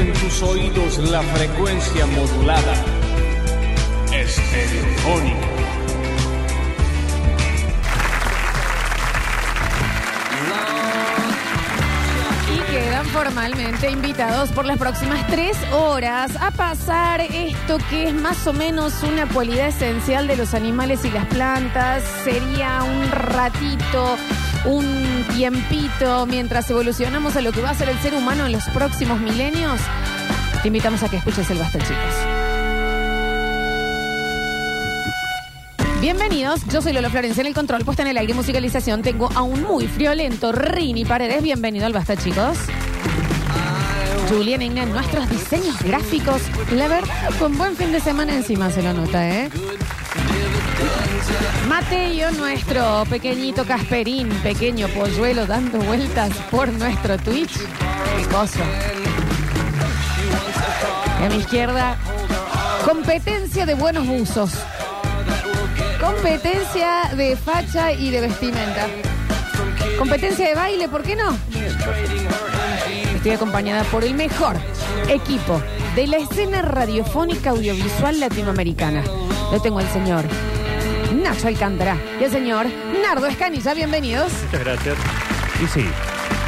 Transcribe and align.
en 0.00 0.12
tus 0.14 0.42
oídos 0.42 0.96
la 1.10 1.20
frecuencia 1.22 2.06
modulada. 2.06 2.72
Estereofónica. 4.12 5.46
Y 12.54 12.72
quedan 12.72 13.06
formalmente 13.06 13.90
invitados 13.90 14.50
por 14.50 14.64
las 14.64 14.78
próximas 14.78 15.26
tres 15.26 15.56
horas 15.72 16.34
a 16.40 16.50
pasar 16.50 17.20
esto 17.20 17.76
que 17.90 18.08
es 18.08 18.14
más 18.14 18.46
o 18.46 18.54
menos 18.54 19.02
una 19.02 19.26
cualidad 19.26 19.68
esencial 19.68 20.26
de 20.26 20.36
los 20.36 20.54
animales 20.54 21.04
y 21.04 21.10
las 21.10 21.26
plantas. 21.26 22.02
Sería 22.24 22.82
un 22.82 23.10
ratito, 23.10 24.16
un 24.64 25.24
tiempito 25.34 26.26
mientras 26.26 26.68
evolucionamos 26.70 27.36
a 27.36 27.40
lo 27.40 27.52
que 27.52 27.60
va 27.62 27.70
a 27.70 27.74
ser 27.74 27.88
el 27.88 27.98
ser 28.00 28.14
humano 28.14 28.46
en 28.46 28.52
los 28.52 28.64
próximos 28.68 29.20
milenios. 29.20 29.80
Te 30.62 30.68
invitamos 30.68 31.02
a 31.02 31.08
que 31.08 31.16
escuches 31.16 31.50
el 31.50 31.58
Basta, 31.58 31.78
chicos. 31.78 31.96
Bienvenidos, 36.00 36.66
yo 36.66 36.80
soy 36.80 36.92
Lola 36.92 37.10
Florencia 37.10 37.42
en 37.42 37.46
el 37.46 37.54
control, 37.54 37.84
puesta 37.84 38.02
en 38.02 38.08
el 38.08 38.18
aire 38.18 38.34
musicalización. 38.34 39.02
Tengo 39.02 39.30
a 39.34 39.42
un 39.42 39.62
muy 39.62 39.86
friolento 39.86 40.52
Rini 40.52 41.04
Paredes. 41.04 41.42
Bienvenido 41.42 41.86
al 41.86 41.92
Basta, 41.92 42.16
chicos. 42.16 42.58
Julián 44.28 44.62
Igna 44.62 44.84
en 44.84 44.92
nuestros 44.92 45.28
diseños 45.28 45.82
gráficos. 45.82 46.42
La 46.72 46.88
verdad, 46.88 47.30
con 47.38 47.56
buen 47.58 47.76
fin 47.76 47.92
de 47.92 48.00
semana 48.00 48.34
encima 48.34 48.70
se 48.70 48.82
lo 48.82 48.92
nota, 48.92 49.28
¿eh? 49.28 49.50
Mateo, 51.68 52.30
nuestro 52.32 53.04
pequeñito 53.08 53.64
Casperín, 53.64 54.28
pequeño 54.42 54.88
polluelo 54.88 55.46
dando 55.46 55.78
vueltas 55.78 56.30
por 56.50 56.68
nuestro 56.68 57.16
Twitch. 57.18 57.52
Qué 57.56 58.26
cosa. 58.30 58.60
A 61.24 61.28
mi 61.28 61.36
izquierda, 61.36 61.96
competencia 62.84 63.66
de 63.66 63.74
buenos 63.74 64.06
buzos. 64.06 64.52
Competencia 66.00 67.10
de 67.16 67.36
facha 67.36 67.92
y 67.92 68.10
de 68.10 68.22
vestimenta. 68.22 68.88
Competencia 69.98 70.48
de 70.48 70.54
baile, 70.54 70.88
¿por 70.88 71.02
qué 71.02 71.14
no? 71.14 71.36
Estoy 73.14 73.32
acompañada 73.32 73.84
por 73.84 74.02
el 74.02 74.14
mejor 74.14 74.56
equipo 75.08 75.60
de 75.94 76.06
la 76.06 76.16
escena 76.16 76.62
radiofónica 76.62 77.50
audiovisual 77.50 78.18
latinoamericana. 78.18 79.02
Lo 79.52 79.60
tengo 79.60 79.80
el 79.80 79.88
señor 79.88 80.24
Nacho 81.14 81.48
Alcántara 81.48 81.96
y 82.20 82.24
el 82.24 82.30
señor 82.30 82.66
Nardo 83.02 83.26
Escanilla. 83.26 83.74
Bienvenidos. 83.74 84.32
Muchas 84.44 84.60
gracias. 84.60 84.96
Y 85.62 85.66
sí, 85.66 85.86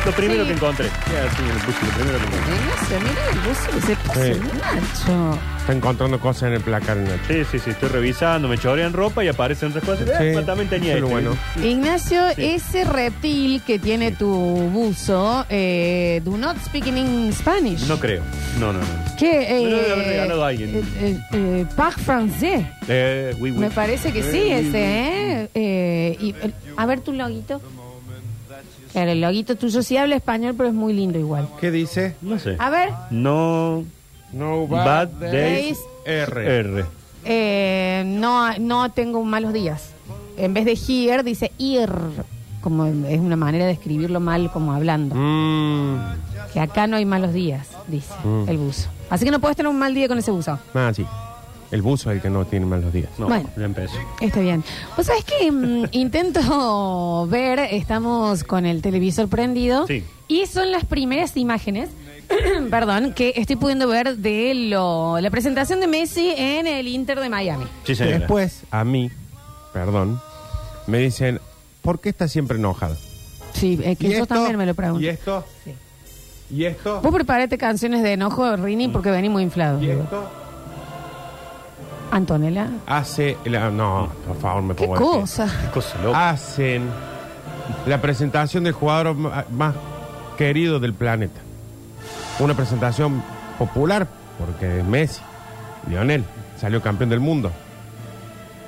lo 0.04 0.12
primero 0.12 0.42
Sí. 0.42 0.48
que 0.48 0.54
encontré. 0.54 0.86
Ya, 0.86 1.30
sí, 1.30 1.42
el 1.42 1.66
bus, 1.66 1.74
lo 1.82 1.88
primero 1.96 2.18
que 2.18 2.24
encontré. 2.24 2.54
Ignacio, 2.54 3.00
mira 3.00 3.30
el 3.30 3.38
buzo 3.48 3.70
que 3.70 3.80
se 3.80 3.96
puso 3.96 4.22
Sí. 4.24 4.40
Nacho. 4.58 5.38
Está 5.60 5.72
encontrando 5.74 6.18
cosas 6.18 6.42
en 6.48 6.52
el 6.54 6.60
placar, 6.60 6.96
Nacho. 6.96 7.18
Sí, 7.28 7.42
sí, 7.50 7.58
sí, 7.60 7.70
estoy 7.70 7.88
revisando, 7.88 8.48
me 8.48 8.58
chorean 8.58 8.92
ropa 8.92 9.22
y 9.24 9.28
aparecen 9.28 9.68
otras 9.68 9.84
cosas. 9.84 10.08
Sí, 10.18 10.24
Eh, 10.24 10.42
también 10.44 10.68
tenía 10.68 10.96
eso 10.96 11.06
es 11.06 11.12
lo 11.12 11.18
este. 11.18 11.28
bueno. 11.28 11.68
Ignacio, 11.68 12.20
Sí. 12.34 12.44
ese 12.46 12.84
reptil 12.84 13.62
que 13.64 13.78
tiene 13.78 14.10
tu 14.12 14.28
buzo, 14.28 15.46
eh, 15.48 16.20
do 16.24 16.36
not 16.36 16.56
speak 16.64 16.86
in 16.88 17.32
Spanish. 17.32 17.86
No 17.86 17.98
creo. 18.00 18.22
No, 18.58 18.72
no, 18.72 18.80
no. 18.80 18.84
¿Qué? 19.18 19.60
Me 19.64 19.70
lo 19.70 19.76
debe 19.78 19.92
haber 19.92 20.06
regalado 20.08 20.44
alguien. 20.44 20.74
eh, 20.76 20.82
eh, 21.00 21.18
eh, 21.32 21.66
Parc 21.76 21.98
Français. 22.00 22.66
Eh, 22.88 23.34
oui, 23.38 23.52
oui. 23.52 23.58
Me 23.58 23.70
parece 23.70 24.12
que 24.12 24.18
Eh, 24.20 24.22
sí, 24.32 24.40
oui, 24.42 24.50
ese, 24.50 24.68
oui. 24.70 24.76
¿eh? 24.78 25.48
Eh, 25.54 26.16
y, 26.20 26.30
eh, 26.30 26.52
a 26.76 26.86
ver 26.86 27.00
tu 27.00 27.12
loguito. 27.12 27.60
Claro, 28.92 29.10
el 29.10 29.20
loguito 29.20 29.56
tuyo 29.56 29.82
sí 29.82 29.96
habla 29.96 30.16
español, 30.16 30.54
pero 30.56 30.68
es 30.68 30.74
muy 30.74 30.92
lindo 30.92 31.18
igual. 31.18 31.48
¿Qué 31.60 31.70
dice? 31.70 32.14
No 32.22 32.38
sé. 32.38 32.56
A 32.58 32.70
ver, 32.70 32.90
No. 33.10 33.84
No 34.32 34.66
Bad 34.66 35.10
bad, 35.20 35.30
days. 35.30 35.78
R. 36.06 36.58
R. 36.60 36.84
eh, 37.24 38.02
no, 38.06 38.56
no 38.58 38.90
tengo 38.90 39.22
malos 39.24 39.52
días. 39.52 39.90
En 40.38 40.54
vez 40.54 40.64
de 40.64 40.72
here, 40.72 41.22
dice 41.22 41.52
ir. 41.58 41.90
Como 42.62 42.86
es 42.86 43.18
una 43.18 43.34
manera 43.36 43.66
de 43.66 43.72
escribirlo 43.72 44.20
mal, 44.20 44.50
como 44.52 44.72
hablando. 44.72 45.14
Mm. 45.16 45.98
Que 46.52 46.60
acá 46.60 46.86
no 46.86 46.96
hay 46.96 47.04
malos 47.04 47.32
días, 47.34 47.68
dice 47.88 48.14
Mm. 48.24 48.48
el 48.48 48.56
buzo. 48.56 48.88
Así 49.10 49.24
que 49.24 49.30
no 49.32 49.40
puedes 49.40 49.56
tener 49.56 49.68
un 49.68 49.78
mal 49.78 49.92
día 49.94 50.06
con 50.08 50.16
ese 50.18 50.30
buzo. 50.30 50.58
Ah, 50.72 50.92
sí. 50.94 51.04
El 51.72 51.82
buzo 51.82 52.10
es 52.10 52.16
el 52.16 52.22
que 52.22 52.30
no 52.30 52.44
tiene 52.44 52.66
malos 52.66 52.92
días. 52.92 53.08
No, 53.18 53.26
Bueno. 53.28 53.48
ya 53.56 53.64
empezó. 53.64 53.94
Está 54.20 54.40
bien. 54.40 54.62
Pues 54.94 55.06
sabes 55.08 55.24
que 55.24 55.50
mm, 55.50 55.86
intento 55.92 57.26
ver, 57.28 57.58
estamos 57.60 58.44
con 58.44 58.66
el 58.66 58.82
televisor 58.82 59.26
prendido 59.28 59.86
Sí. 59.86 60.04
y 60.28 60.46
son 60.46 60.70
las 60.70 60.84
primeras 60.84 61.36
imágenes, 61.36 61.88
perdón, 62.70 63.14
que 63.14 63.32
estoy 63.36 63.56
pudiendo 63.56 63.88
ver 63.88 64.18
de 64.18 64.52
lo, 64.54 65.18
la 65.18 65.30
presentación 65.30 65.80
de 65.80 65.86
Messi 65.86 66.32
en 66.36 66.66
el 66.66 66.86
Inter 66.88 67.18
de 67.20 67.28
Miami. 67.30 67.64
Sí, 67.84 67.94
señora. 67.94 68.18
Después, 68.18 68.62
a 68.70 68.84
mí, 68.84 69.10
perdón, 69.72 70.20
me 70.86 70.98
dicen, 70.98 71.40
¿por 71.80 72.00
qué 72.00 72.10
estás 72.10 72.30
siempre 72.30 72.58
enojado? 72.58 72.96
Sí, 73.54 73.80
eh, 73.82 73.96
que 73.96 74.14
eso 74.14 74.26
también 74.26 74.56
me 74.56 74.66
lo 74.66 74.74
pregunto. 74.74 75.02
¿Y 75.02 75.08
esto? 75.08 75.44
Sí. 75.64 75.72
¿Y 76.50 76.64
esto? 76.66 77.00
Vos 77.00 77.14
preparate 77.14 77.56
canciones 77.56 78.02
de 78.02 78.12
enojo, 78.12 78.56
Rini, 78.56 78.88
porque 78.88 79.10
venís 79.10 79.30
muy 79.30 79.42
inflado. 79.42 79.82
¿Y 79.82 79.88
esto? 79.90 80.28
Antonella, 82.12 82.68
Hace... 82.86 83.36
la- 83.46 83.70
no, 83.70 84.08
por 84.26 84.36
favor, 84.38 84.62
me 84.62 84.74
qué 84.74 84.86
pongo 84.86 84.94
de 84.94 85.00
pie. 85.00 85.20
cosa. 85.20 85.46
Qué 85.62 85.70
cosa 85.72 85.98
loca. 86.02 86.30
Hacen 86.30 86.82
la 87.86 88.00
presentación 88.00 88.64
del 88.64 88.74
jugador 88.74 89.14
ma- 89.16 89.44
más 89.50 89.74
querido 90.36 90.78
del 90.78 90.94
planeta. 90.94 91.40
Una 92.38 92.54
presentación 92.54 93.22
popular, 93.58 94.06
porque 94.38 94.78
es 94.80 94.84
Messi, 94.84 95.20
Lionel, 95.88 96.24
salió 96.58 96.80
campeón 96.82 97.10
del 97.10 97.20
mundo. 97.20 97.50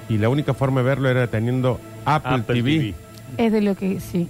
Y 0.09 0.19
la 0.19 0.29
única 0.29 0.55
forma 0.55 0.81
de 0.81 0.87
verlo 0.87 1.09
era 1.09 1.27
teniendo 1.27 1.81
Apple, 2.05 2.37
Apple 2.37 2.55
TV. 2.63 2.71
TV. 2.79 2.95
Es 3.37 3.53
de 3.53 3.61
lo 3.61 3.75
que 3.75 4.01
sí. 4.01 4.29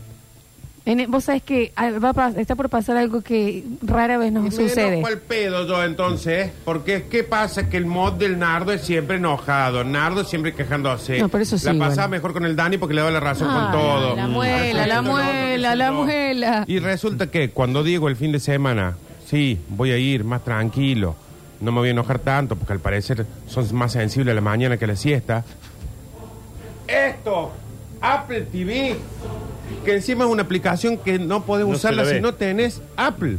En- 0.86 1.10
vos 1.10 1.24
sabés 1.24 1.42
que 1.42 1.72
ah, 1.76 1.92
va 1.92 2.10
a 2.10 2.12
pas- 2.14 2.36
está 2.36 2.56
por 2.56 2.68
pasar 2.68 2.98
algo 2.98 3.22
que 3.22 3.64
rara 3.80 4.18
vez 4.18 4.30
nos 4.32 4.42
me 4.44 4.50
sucede. 4.50 5.02
al 5.02 5.18
pedo 5.18 5.66
yo 5.66 5.82
entonces, 5.82 6.48
¿eh? 6.48 6.52
porque 6.64 7.06
¿qué 7.10 7.24
pasa? 7.24 7.70
Que 7.70 7.78
el 7.78 7.86
mod 7.86 8.12
del 8.14 8.38
Nardo 8.38 8.70
es 8.72 8.82
siempre 8.82 9.16
enojado, 9.16 9.82
Nardo 9.82 10.24
siempre 10.24 10.52
quejándose. 10.52 11.18
No, 11.20 11.30
pero 11.30 11.42
eso 11.42 11.56
sí, 11.56 11.64
La 11.64 11.72
pasaba 11.72 12.08
bueno. 12.08 12.10
mejor 12.10 12.32
con 12.34 12.44
el 12.44 12.54
Dani 12.54 12.76
porque 12.76 12.94
le 12.94 13.00
daba 13.00 13.12
la 13.12 13.20
razón 13.20 13.48
Ah, 13.50 13.70
con 13.72 13.80
todo. 13.80 14.16
La 14.16 14.26
muela, 14.28 14.86
la 14.86 15.00
Resulta 15.00 15.02
muela, 15.10 15.74
la 15.74 15.92
muela. 15.92 16.64
Y 16.66 16.78
resulta 16.80 17.28
que 17.30 17.48
cuando 17.48 17.82
digo 17.82 18.08
el 18.08 18.16
fin 18.16 18.32
de 18.32 18.38
semana, 18.40 18.96
sí, 19.26 19.58
voy 19.70 19.90
a 19.90 19.96
ir 19.96 20.22
más 20.24 20.44
tranquilo, 20.44 21.16
no 21.62 21.72
me 21.72 21.78
voy 21.78 21.88
a 21.88 21.92
enojar 21.92 22.18
tanto, 22.18 22.56
porque 22.56 22.74
al 22.74 22.80
parecer 22.80 23.24
son 23.48 23.74
más 23.74 23.92
sensibles 23.92 24.32
a 24.32 24.34
la 24.34 24.42
mañana 24.42 24.76
que 24.76 24.84
a 24.84 24.88
la 24.88 24.96
siesta. 24.96 25.44
Esto, 26.86 27.52
Apple 28.02 28.42
TV, 28.52 28.96
que 29.84 29.94
encima 29.94 30.24
es 30.24 30.30
una 30.30 30.42
aplicación 30.42 30.96
que 30.98 31.18
no 31.18 31.44
podés 31.44 31.66
No 31.66 31.72
se 31.74 31.78
usarla 31.78 32.02
la 32.04 32.08
ve. 32.10 32.16
si 32.16 32.20
no 32.22 32.34
tenés 32.34 32.82
Apple. 32.96 33.38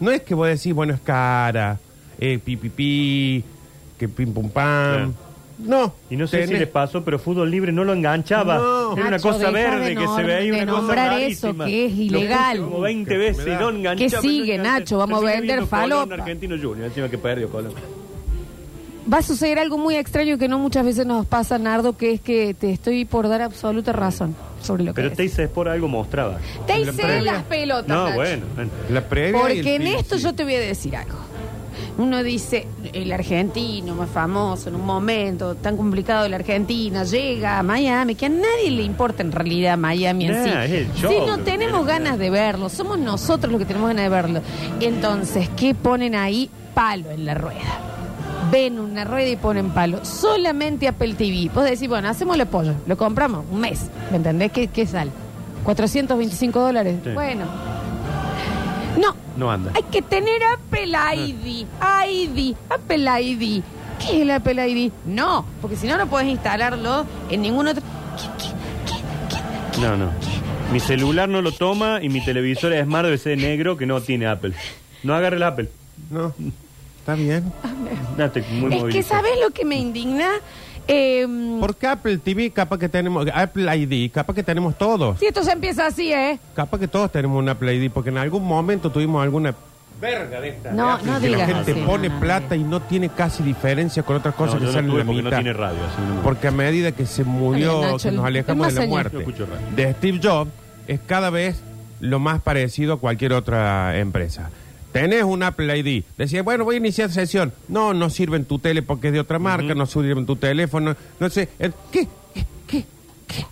No 0.00 0.10
es 0.10 0.22
que 0.22 0.34
vos 0.34 0.48
decís, 0.48 0.72
bueno, 0.74 0.94
es 0.94 1.00
cara, 1.00 1.78
eh, 2.18 2.38
pi, 2.44 2.56
pi, 2.56 2.68
pi, 2.70 3.44
que 3.98 4.08
pim, 4.08 4.32
pum, 4.32 4.48
pam. 4.50 4.94
Claro. 4.94 5.12
No. 5.58 5.94
Y 6.10 6.16
no 6.16 6.26
sé 6.26 6.42
si 6.44 6.48
tenés- 6.54 6.58
les 6.60 6.68
pasó, 6.68 7.04
pero 7.04 7.20
fútbol 7.20 7.48
libre 7.48 7.70
no 7.70 7.84
lo 7.84 7.92
enganchaba. 7.92 8.56
No. 8.56 8.92
Era 8.94 9.02
una 9.02 9.10
Nacho, 9.12 9.22
cosa 9.28 9.38
deja 9.38 9.50
de 9.52 9.52
verde 9.78 9.94
que 9.94 10.00
nom- 10.00 10.16
se 10.16 10.22
veía 10.24 10.40
de 10.40 10.62
una 10.62 10.66
cosa 10.72 10.78
nombrar 10.80 11.20
eso, 11.20 11.46
rarísima. 11.48 11.66
que 11.66 11.84
es 11.86 11.92
Lo 11.92 11.96
puse 11.98 12.04
ilegal. 12.04 12.58
Como 12.58 12.80
20 12.80 13.10
Que 13.12 13.16
veces 13.18 13.46
y 13.46 13.50
no 13.50 13.70
enganchaba. 13.70 13.96
¿Qué 13.96 14.28
sigue, 14.28 14.46
no 14.58 14.64
enganchaba. 14.64 14.78
Nacho? 14.80 14.98
Vamos 14.98 15.18
a 15.18 15.20
Terminé 15.20 15.40
vender 15.40 15.56
viendo 15.58 15.70
Colón, 15.70 15.90
falopa. 16.08 16.14
Argentino 16.22 16.56
Junior, 16.60 16.86
encima 16.88 17.08
que 17.08 17.18
perdió 17.18 17.48
Colón. 17.48 17.72
Va 19.10 19.18
a 19.18 19.22
suceder 19.22 19.58
algo 19.58 19.78
muy 19.78 19.96
extraño 19.96 20.38
que 20.38 20.46
no 20.48 20.58
muchas 20.58 20.84
veces 20.84 21.06
nos 21.06 21.26
pasa, 21.26 21.58
Nardo, 21.58 21.96
que 21.96 22.12
es 22.12 22.20
que 22.20 22.54
te 22.54 22.70
estoy 22.70 23.04
por 23.04 23.28
dar 23.28 23.42
absoluta 23.42 23.92
razón 23.92 24.36
sobre 24.62 24.84
lo 24.84 24.92
que 24.94 25.02
Pero 25.02 25.08
es. 25.08 25.16
Teis 25.34 25.48
por 25.52 25.68
algo 25.68 25.88
mostraba. 25.88 26.38
Te 26.66 26.74
la 26.78 26.90
hice 26.92 27.02
previa. 27.02 27.22
las 27.32 27.42
pelotas, 27.44 27.88
No, 27.88 28.04
Nacho. 28.04 28.14
bueno. 28.16 28.42
La 28.90 29.00
previa 29.08 29.40
Porque 29.40 29.74
en 29.74 29.86
esto 29.88 30.16
sí. 30.18 30.22
yo 30.24 30.34
te 30.34 30.44
voy 30.44 30.54
a 30.54 30.60
decir 30.60 30.94
algo. 30.96 31.18
Uno 31.98 32.22
dice, 32.22 32.66
el 32.94 33.12
argentino 33.12 33.94
más 33.94 34.08
famoso 34.08 34.68
en 34.70 34.76
un 34.76 34.86
momento 34.86 35.56
tan 35.56 35.76
complicado 35.76 36.22
de 36.22 36.30
la 36.30 36.36
Argentina 36.36 37.04
llega 37.04 37.58
a 37.58 37.62
Miami, 37.62 38.14
que 38.14 38.26
a 38.26 38.28
nadie 38.30 38.70
le 38.70 38.82
importa 38.82 39.22
en 39.22 39.30
realidad 39.32 39.76
Miami 39.76 40.26
en 40.26 40.32
Nah, 40.32 40.44
sí. 40.44 40.50
es 40.50 40.70
el 40.70 40.92
show, 40.94 41.12
si 41.12 41.18
no 41.26 41.38
tenemos 41.40 41.84
ganas 41.86 42.18
de 42.18 42.30
verlo, 42.30 42.68
somos 42.70 42.98
nosotros 42.98 43.50
los 43.52 43.58
que 43.60 43.66
tenemos 43.66 43.88
ganas 43.88 44.04
de 44.04 44.08
verlo. 44.08 44.40
Entonces, 44.80 45.50
¿qué 45.56 45.74
ponen 45.74 46.14
ahí? 46.14 46.48
Palo 46.72 47.10
en 47.10 47.26
la 47.26 47.34
rueda. 47.34 47.91
Ven 48.52 48.78
una 48.78 49.04
rueda 49.04 49.28
y 49.30 49.36
ponen 49.36 49.70
palo. 49.70 50.04
Solamente 50.04 50.86
Apple 50.86 51.14
TV. 51.14 51.50
Vos 51.54 51.64
decís, 51.64 51.88
bueno, 51.88 52.08
hacemos 52.08 52.38
el 52.38 52.46
pollo, 52.46 52.74
lo 52.86 52.96
compramos 52.98 53.44
un 53.50 53.60
mes. 53.60 53.86
¿Me 54.10 54.18
entendés? 54.18 54.52
¿Qué, 54.52 54.68
qué 54.68 54.86
sale? 54.86 55.10
425 55.64 56.60
dólares. 56.60 56.96
Sí. 57.02 57.10
Bueno. 57.14 57.46
No, 59.00 59.14
No 59.38 59.50
anda. 59.50 59.72
hay 59.74 59.82
que 59.84 60.02
tener 60.02 60.38
Apple 60.52 60.92
ID. 61.16 61.66
ID. 62.08 62.54
Apple 62.68 63.22
ID. 63.22 63.62
¿Qué 63.98 64.16
es 64.16 64.22
el 64.22 64.30
Apple 64.30 64.68
ID? 64.68 64.92
No, 65.06 65.46
porque 65.62 65.76
si 65.76 65.86
no, 65.86 65.96
no 65.96 66.06
puedes 66.08 66.28
instalarlo 66.28 67.06
en 67.30 67.40
ningún 67.42 67.68
otro. 67.68 67.82
¿Qué, 67.82 68.44
qué, 68.44 68.96
qué, 69.34 69.76
qué, 69.76 69.80
No, 69.80 69.96
no. 69.96 70.10
Mi 70.72 70.80
celular 70.80 71.28
no 71.28 71.40
lo 71.40 71.52
toma 71.52 72.00
y 72.02 72.08
mi 72.10 72.22
televisor 72.24 72.72
es 72.72 72.84
Smart 72.84 73.04
debe 73.06 73.16
ser 73.18 73.38
negro 73.38 73.76
que 73.78 73.86
no 73.86 74.00
tiene 74.00 74.26
Apple. 74.26 74.52
No 75.04 75.14
agarre 75.14 75.36
el 75.36 75.42
Apple. 75.42 75.70
No. 76.10 76.34
Está 77.02 77.14
bien. 77.16 77.52
Date 78.16 78.44
muy 78.52 78.72
Es 78.74 78.84
que. 78.94 79.02
¿sabes 79.02 79.32
lo 79.44 79.50
que 79.50 79.64
me 79.64 79.74
indigna? 79.76 80.28
Eh, 80.88 81.26
Porque 81.60 81.86
Apple 81.86 82.18
TV, 82.18 82.50
capaz 82.50 82.78
que 82.78 82.88
tenemos, 82.88 83.26
Apple 83.34 83.76
ID, 83.76 84.10
capaz 84.12 84.34
que 84.34 84.42
tenemos 84.42 84.76
todos. 84.78 85.18
si 85.18 85.26
esto 85.26 85.42
se 85.42 85.52
empieza 85.52 85.86
así, 85.86 86.12
¿eh? 86.12 86.38
Capaz 86.54 86.78
que 86.78 86.88
todos 86.88 87.10
tenemos 87.10 87.38
una 87.38 87.52
Apple 87.52 87.74
ID, 87.74 87.90
porque 87.90 88.10
en 88.10 88.18
algún 88.18 88.44
momento 88.44 88.90
tuvimos 88.90 89.22
alguna 89.22 89.54
verga 90.00 90.40
de 90.40 90.48
esta. 90.50 90.72
No, 90.72 90.98
no 90.98 91.20
que 91.20 91.28
la 91.28 91.36
digas 91.38 91.48
gente 91.48 91.72
así, 91.72 91.80
pone 91.86 92.08
no, 92.08 92.14
no, 92.14 92.20
plata 92.20 92.56
y 92.56 92.64
no 92.64 92.82
tiene 92.82 93.08
casi 93.10 93.42
diferencia 93.44 94.02
con 94.02 94.16
otras 94.16 94.34
cosas 94.34 94.54
No, 94.54 94.60
que 94.60 94.64
yo 94.66 94.70
no 94.70 94.74
salen 94.74 94.90
tuve 94.90 94.98
de 94.98 95.04
la 95.04 95.06
porque 95.06 95.22
no 95.22 95.28
mitad. 95.30 95.36
tiene 95.38 95.52
radio. 95.52 95.78
así 95.84 96.00
no 96.08 96.14
me- 96.16 96.22
Porque 96.22 96.48
a 96.48 96.50
medida 96.52 96.92
que 96.92 97.06
se 97.06 97.24
murió, 97.24 97.66
Está 97.74 97.78
bien, 97.78 97.92
Nacho, 97.92 98.08
que 98.08 98.16
nos 98.16 98.22
el- 98.22 98.26
alejamos 98.26 98.74
de 98.74 98.80
la 98.80 98.86
muerte 98.86 99.12
Yo 99.14 99.20
escucho 99.20 99.46
radio. 99.46 99.66
de 99.76 99.92
Steve 99.94 100.20
Jobs, 100.22 100.50
es 100.88 101.00
cada 101.06 101.30
vez 101.30 101.62
lo 102.00 102.18
más 102.18 102.40
parecido 102.42 102.94
a 102.94 102.98
cualquier 102.98 103.32
otra 103.34 103.96
empresa. 103.98 104.50
Tenés 104.92 105.24
un 105.24 105.42
Apple 105.42 105.78
ID. 105.78 106.04
Decía, 106.18 106.42
bueno, 106.42 106.64
voy 106.64 106.74
a 106.76 106.78
iniciar 106.78 107.10
sesión. 107.10 107.52
No, 107.68 107.94
no 107.94 108.10
sirve 108.10 108.36
en 108.36 108.44
tu 108.44 108.58
tele 108.58 108.82
porque 108.82 109.08
es 109.08 109.12
de 109.14 109.20
otra 109.20 109.38
marca, 109.38 109.74
no 109.74 109.86
sirve 109.86 110.12
en 110.12 110.26
tu 110.26 110.36
teléfono. 110.36 110.94
No 111.18 111.30
sé. 111.30 111.48
eh, 111.58 111.70
¿Qué? 111.90 112.06
¿Qué? 112.66 112.84
¿Qué? 113.26 113.44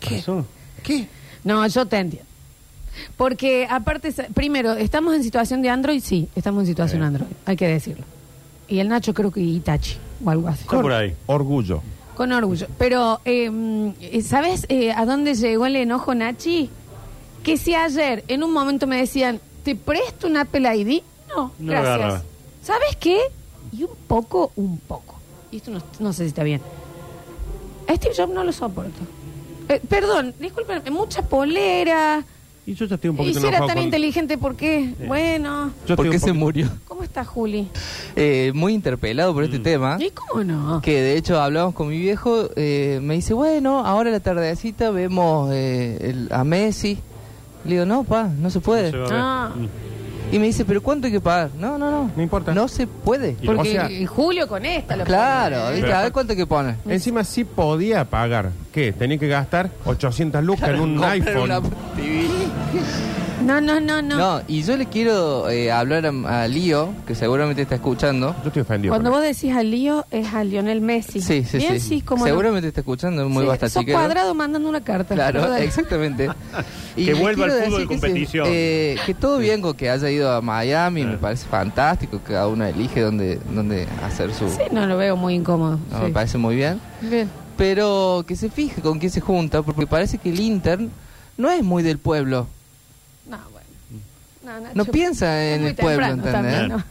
¿Qué 0.00 0.16
pasó? 0.16 0.44
¿Qué? 0.82 1.06
No, 1.44 1.66
yo 1.66 1.86
te 1.86 1.98
entiendo. 1.98 2.28
Porque 3.16 3.66
aparte, 3.70 4.12
sa- 4.12 4.26
primero, 4.34 4.72
¿estamos 4.74 5.14
en 5.14 5.22
situación 5.22 5.62
de 5.62 5.70
Android? 5.70 6.02
Sí, 6.02 6.28
estamos 6.36 6.62
en 6.62 6.66
situación 6.66 7.00
Sí. 7.00 7.06
Android, 7.06 7.30
hay 7.46 7.56
que 7.56 7.66
decirlo. 7.68 8.04
Y 8.68 8.78
el 8.80 8.88
Nacho 8.88 9.14
creo 9.14 9.30
que 9.30 9.40
Itachi 9.40 9.96
o 10.24 10.30
algo 10.30 10.48
así. 10.48 10.62
Está 10.62 10.80
por 10.82 10.92
ahí. 10.92 11.14
Orgullo. 11.26 11.82
Con 12.14 12.32
orgullo. 12.32 12.66
Pero, 12.78 13.20
eh, 13.24 13.48
mm, 13.50 13.92
¿sabes 14.22 14.66
eh, 14.68 14.92
a 14.92 15.06
dónde 15.06 15.34
llegó 15.34 15.66
el 15.66 15.76
enojo, 15.76 16.14
Nachi? 16.14 16.68
Que 17.42 17.56
si 17.56 17.74
ayer 17.74 18.24
en 18.28 18.42
un 18.42 18.52
momento 18.52 18.86
me 18.86 18.96
decían, 18.98 19.40
¿te 19.64 19.74
presto 19.74 20.26
un 20.26 20.36
Apple 20.36 20.76
ID? 20.76 21.02
No, 21.28 21.36
No 21.36 21.52
lo 21.58 21.66
gracias. 21.72 21.94
agarraba. 21.94 22.22
¿Sabes 22.62 22.96
qué? 22.98 23.18
Y 23.72 23.84
un 23.84 23.90
poco, 24.06 24.52
un 24.56 24.78
poco. 24.78 25.14
Y 25.50 25.56
esto 25.58 25.70
no, 25.70 25.80
no 25.98 26.12
sé 26.12 26.24
si 26.24 26.28
está 26.28 26.42
bien. 26.42 26.60
A 27.88 27.94
Steve 27.96 28.14
Jobs 28.16 28.32
no 28.32 28.44
lo 28.44 28.52
soporto. 28.52 29.00
Eh, 29.68 29.80
perdón, 29.88 30.34
disculpen, 30.38 30.82
mucha 30.92 31.22
polera. 31.22 32.22
Y 32.66 32.74
yo 32.74 32.84
ya 32.86 32.96
estoy 32.96 33.10
un 33.10 33.16
Y 33.16 33.18
poquito 33.18 33.40
si 33.40 33.46
era 33.46 33.56
enojado 33.56 33.66
tan 33.68 33.76
con- 33.78 33.84
inteligente, 33.84 34.38
¿por 34.38 34.54
qué? 34.54 34.94
Bueno, 35.06 35.72
Yo 35.88 35.96
¿Por 35.96 36.10
qué 36.10 36.18
se 36.18 36.26
poquito- 36.26 36.38
murió? 36.38 36.68
¿cómo 36.86 37.02
está 37.02 37.24
Juli? 37.24 37.68
Eh, 38.16 38.52
muy 38.54 38.74
interpelado 38.74 39.32
por 39.32 39.42
este 39.44 39.58
tema. 39.58 39.96
¿Y 39.98 40.10
cómo 40.10 40.44
no? 40.44 40.80
Que 40.82 41.00
de 41.00 41.16
hecho 41.16 41.40
hablamos 41.40 41.74
con 41.74 41.88
mi 41.88 41.98
viejo, 41.98 42.48
eh, 42.56 43.00
me 43.02 43.14
dice, 43.14 43.32
bueno, 43.34 43.84
ahora 43.86 44.10
a 44.10 44.12
la 44.12 44.20
tardecita 44.20 44.90
vemos 44.90 45.50
eh, 45.52 45.98
el- 46.10 46.28
a 46.32 46.44
Messi. 46.44 46.98
Le 47.64 47.72
digo, 47.72 47.84
no, 47.86 48.04
pa, 48.04 48.24
no 48.24 48.50
se 48.50 48.60
puede. 48.60 48.90
Se 48.90 48.96
va 48.96 49.06
a 49.06 49.10
ver. 49.10 49.18
Ah. 49.20 49.50
Mm. 49.56 49.66
Y 50.32 50.38
me 50.38 50.46
dice, 50.46 50.64
pero 50.64 50.80
¿cuánto 50.80 51.06
hay 51.08 51.12
que 51.12 51.20
pagar? 51.20 51.50
No, 51.58 51.76
no, 51.76 51.90
no. 51.90 52.10
No 52.14 52.22
importa. 52.22 52.54
No 52.54 52.68
se 52.68 52.86
puede. 52.86 53.36
Y- 53.42 53.46
Porque 53.46 53.60
o 53.62 53.64
sea- 53.64 53.86
eh, 53.90 54.06
Julio 54.06 54.46
con 54.46 54.64
esta 54.64 54.94
lo 54.96 55.04
Claro. 55.04 55.72
¿viste? 55.74 55.92
a 55.92 56.02
ver 56.02 56.12
cuánto 56.12 56.32
hay 56.32 56.36
que 56.36 56.46
poner. 56.46 56.76
Encima 56.88 57.24
sí 57.24 57.42
podía 57.44 58.04
pagar. 58.04 58.50
¿Qué? 58.72 58.92
Tenía 58.92 59.18
que 59.18 59.26
gastar 59.26 59.70
800 59.84 60.44
lucas 60.44 60.68
en 60.70 60.80
un 60.80 60.90
Comprar 60.90 61.12
iPhone. 61.12 61.42
una 61.42 61.60
TV. 61.60 62.28
No, 63.44 63.60
no, 63.60 63.80
no, 63.80 64.02
no. 64.02 64.16
No, 64.18 64.42
y 64.48 64.62
yo 64.62 64.76
le 64.76 64.86
quiero 64.86 65.48
eh, 65.48 65.72
hablar 65.72 66.04
a, 66.06 66.42
a 66.42 66.48
Lío, 66.48 66.90
que 67.06 67.14
seguramente 67.14 67.62
está 67.62 67.76
escuchando. 67.76 68.34
Yo 68.42 68.48
estoy 68.48 68.62
ofendido. 68.62 68.92
Cuando 68.92 69.10
con 69.10 69.20
vos 69.20 69.26
decís 69.26 69.54
al 69.56 69.70
lío, 69.70 70.04
es 70.10 70.32
a 70.34 70.44
Lionel 70.44 70.80
Messi. 70.80 71.20
Sí, 71.20 71.44
sí, 71.44 71.58
Bien, 71.58 71.80
sí. 71.80 72.02
como 72.02 72.24
seguramente 72.26 72.68
está 72.68 72.80
escuchando, 72.80 73.28
muy 73.28 73.42
sí, 73.44 73.48
basta 73.48 73.68
sos 73.68 73.80
chiquero. 73.80 73.98
cuadrado 73.98 74.34
mandando 74.34 74.68
una 74.68 74.80
carta. 74.82 75.14
Claro, 75.14 75.54
exactamente. 75.56 76.28
Y 76.96 77.06
Que 77.06 77.14
vuelva 77.14 77.44
al 77.46 77.50
fútbol 77.52 77.70
de 77.70 77.76
que 77.88 77.94
sí, 77.94 78.00
competición. 78.00 78.46
eh, 78.50 78.96
que 79.06 79.14
todo 79.14 79.38
bien 79.38 79.62
con 79.62 79.74
que 79.74 79.88
haya 79.88 80.10
ido 80.10 80.30
a 80.32 80.40
Miami, 80.42 81.04
me 81.04 81.14
Eh. 81.14 81.18
parece 81.20 81.46
fantástico, 81.46 82.18
que 82.22 82.32
cada 82.32 82.48
uno 82.48 82.66
elige 82.66 83.00
dónde, 83.00 83.38
dónde 83.54 83.86
hacer 84.04 84.34
su... 84.34 84.48
Sí, 84.50 84.62
no 84.72 84.84
lo 84.86 84.96
veo 84.96 85.16
muy 85.16 85.34
incómodo. 85.34 85.78
No, 85.90 85.98
sí. 85.98 86.04
Me 86.06 86.10
parece 86.10 86.36
muy 86.36 86.56
bien. 86.56 86.80
Bien. 87.00 87.30
Pero 87.56 88.24
que 88.26 88.34
se 88.36 88.50
fije 88.50 88.82
con 88.82 88.98
quién 88.98 89.10
se 89.12 89.20
junta, 89.20 89.62
porque 89.62 89.86
parece 89.86 90.18
que 90.18 90.30
el 90.30 90.40
Inter 90.40 90.80
no 91.38 91.48
es 91.50 91.62
muy 91.62 91.82
del 91.82 91.98
pueblo. 91.98 92.46
No, 93.26 93.38
bueno. 93.50 93.66
No, 94.44 94.60
Nacho, 94.60 94.74
No 94.74 94.84
piensa 94.86 95.42
es 95.44 95.54
en 95.56 95.60
muy 95.62 95.70
el 95.70 95.76
pueblo, 95.76 96.06
temprano 96.06 96.38
¿entendés? 96.38 96.60
también, 96.60 96.78
¿no? 96.78 96.84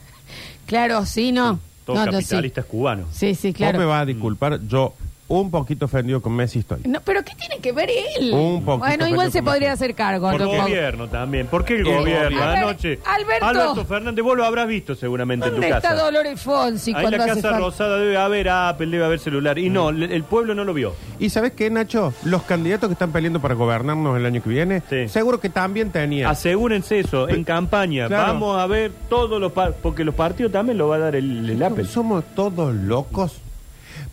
Claro, 0.66 1.06
sí, 1.06 1.32
no. 1.32 1.60
Todos 1.86 2.00
no, 2.00 2.06
no, 2.06 2.12
sí. 2.12 2.18
capitalistas 2.26 2.66
cubanos. 2.66 3.08
Sí, 3.12 3.34
sí, 3.34 3.50
Vos 3.50 3.58
claro. 3.58 3.80
me 3.80 3.86
vas 3.86 4.04
a 4.04 4.06
disculpar, 4.06 4.60
yo 4.68 4.94
un 5.30 5.50
poquito 5.50 5.86
ofendido 5.86 6.22
con 6.22 6.34
Messi 6.36 6.60
estoy. 6.60 6.80
No, 6.86 7.00
pero 7.02 7.24
¿qué 7.24 7.34
tiene 7.36 7.60
que 7.62 7.72
ver 7.72 7.90
él? 7.90 8.34
Un 8.34 8.66
poquito 8.66 8.86
bueno, 8.86 9.08
igual 9.08 9.32
se 9.32 9.40
con 9.40 9.46
podría 9.46 9.70
Messi. 9.70 9.84
hacer 9.86 9.96
cargo. 9.96 10.30
Por 10.32 10.42
¿no? 10.42 10.48
gobierno 10.48 11.08
también. 11.08 11.48
¿Por 11.48 11.64
qué 11.64 11.76
el 11.76 11.88
El 11.88 11.98
gobierno? 11.98 12.44
Anoche. 12.44 13.00
Alberto. 13.06 13.86
Fernández, 13.86 14.24
vos 14.26 14.36
lo 14.36 14.44
habrás 14.44 14.68
visto 14.68 14.96
seguramente 14.96 15.46
en 15.46 15.52
tu 15.56 15.62
¿Dónde 15.62 15.76
está 15.78 15.90
casa. 15.90 16.02
Dolores 16.04 16.42
Fonsi 16.42 16.92
Ahí 16.92 16.96
en 16.98 17.02
cuando 17.02 17.18
la 17.18 17.24
hace 17.24 17.34
Casa 17.36 17.50
falta? 17.52 17.66
Rosada 17.66 17.98
debe 17.98 18.18
haber 18.18 18.50
Apple, 18.50 18.88
debe 18.88 19.06
haber 19.06 19.20
celular. 19.20 19.58
Y 19.60 19.70
Mm. 19.70 19.74
no, 19.74 19.92
le- 19.92 20.14
el 20.16 20.24
pueblo 20.24 20.54
no 20.56 20.64
lo 20.64 20.74
vio. 20.74 20.94
¿Y 21.20 21.30
sabes 21.30 21.54
qué, 21.54 21.70
Nacho? 21.70 22.14
Los 22.24 22.44
candidatos 22.44 22.90
que 22.90 22.94
están 22.94 23.12
peleando 23.12 23.40
para 23.40 23.54
gobernarnos 23.56 24.18
el 24.18 24.26
año 24.26 24.42
que 24.42 24.50
viene, 24.50 24.82
Sí. 24.90 25.08
seguro 25.08 25.40
que 25.40 25.50
también 25.50 25.92
tenían. 25.92 26.30
Asegúrense 26.30 27.00
eso, 27.00 27.30
en 27.30 27.44
campaña. 27.44 28.08
Claro. 28.08 28.34
Vamos 28.34 28.60
a 28.60 28.66
ver 28.68 28.92
todos 29.10 29.40
los 29.40 29.52
par- 29.52 29.76
porque 29.82 30.04
los 30.04 30.16
partidos 30.16 30.52
también 30.52 30.78
lo 30.78 30.88
va 30.88 30.96
a 30.96 31.00
dar 31.00 31.16
el, 31.16 31.48
el 31.50 31.62
Apple. 31.64 31.86
Somos 31.86 32.24
todos 32.36 32.74
locos. 32.74 33.42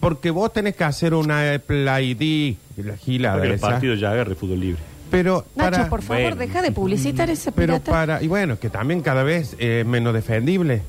Porque 0.00 0.30
vos 0.30 0.52
tenés 0.52 0.76
que 0.76 0.84
hacer 0.84 1.14
una 1.14 1.54
Apple 1.54 1.84
ID, 2.02 2.56
la 2.84 2.96
gilada 2.96 3.36
Porque 3.36 3.48
los 3.48 3.56
esa. 3.56 3.68
partidos 3.70 3.98
ya 4.00 4.10
agarre 4.12 4.34
fútbol 4.34 4.60
libre. 4.60 4.82
Pero 5.10 5.44
Nacho, 5.54 5.70
para, 5.70 5.88
por 5.88 6.02
favor, 6.02 6.22
Bueno. 6.22 6.36
deja 6.36 6.62
de 6.62 6.72
publicitar 6.72 7.30
ese 7.30 7.52
pero 7.52 7.74
pirata. 7.74 7.90
para, 7.92 8.22
y 8.22 8.26
bueno, 8.28 8.58
que 8.58 8.68
también 8.70 9.00
cada 9.02 9.22
vez 9.22 9.54
es 9.58 9.86
menos 9.86 10.12
defendible 10.12 10.82